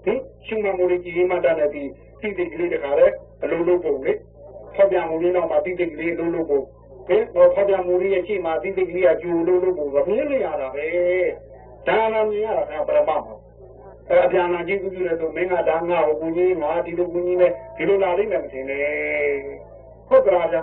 [0.04, 1.84] ဟင်ရှင်မမိုးလေးကြီးမှတတ်တဲ့ဒီ
[2.20, 3.08] စိတ်ကလေးတခါလဲ
[3.44, 4.14] အလုံးလုံးပုံလေ
[4.76, 6.62] ဖောက်ပြန်မှုလေးတော့မှစိတ်ကလေးအလုံးလုံးပုံ
[7.08, 10.88] ဘယ်တော့ဖောက်ပြန်မှုလေးရဲ့ရှိမှစိတ်ကလေးကကျူလုံးလုံးပုံမမြင်ရတာပဲ
[11.88, 13.36] ဒါနာမြင်ရတာကပရမတ်မှာ
[14.10, 18.86] အဲအပြန်လာကြည့်ကြည့်ရတော့မင်းကဒါငါ့ကိုကိုကြီးငါဒီလိုကိုကြီးနဲ့ဒီလိုလာလိမ့်မယ်မထင်နဲ့
[20.08, 20.58] ဟုတ်ကလားဗျ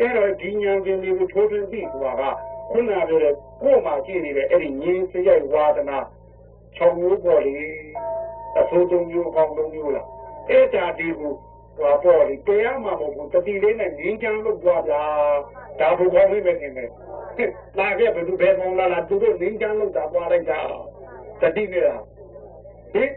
[0.00, 2.22] အဲ့တော့ဒီဉာဏ်ပင်တွေကိုထိုးထွင်းပြီးကွာက
[2.70, 5.98] ခုနပြောတဲ့ကိုယ်မှာကြည့်နေတဲ့အဲ့ဒီဉာဏ်စရိုက်ဝါဒနာ
[6.76, 7.56] ၆မျိုးပေါ်လေ
[8.58, 10.06] အဆိုးသုံးမျိုးအကောင်းသုံးမျိုးလား
[10.50, 11.32] အဲ့ဒါဒီကို
[11.78, 15.02] ဟောပေါ်လေတရားမှာမဟုတ်ဘူးတတိလေးနဲ့ငင်းချမ်းလို့ကြွားဗျာ
[15.80, 16.90] ဒါဘုကောင်းလေးပဲနေတယ်
[17.78, 20.60] လာခဲ့ဘယ်သူဘယ်ကောင်လာလာသူတို့ငင်းချမ်းလို့တာသွားလိုက်တာ
[21.40, 22.02] တတိနဲ့လား
[22.94, 23.10] ဟင်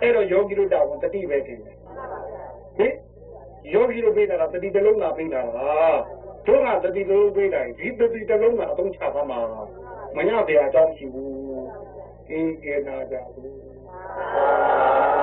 [0.00, 1.76] အဲ့တော့ယောဂီတို့တာဝန်တတိပဲတင်တယ်
[2.78, 2.92] ဟင်
[3.74, 5.96] ယောဂီတို့ပေးတာကတတိတလုံးလာပေးတာလား
[6.46, 9.40] တို့ကတတိတလုံးပေးတိုင်းဒီတတိတလုံးကအသုံးချပါမှာ
[10.16, 11.30] မရတဲ့အကြောင်းရှိဘူး
[12.30, 15.15] အေးကေနာကြဘူး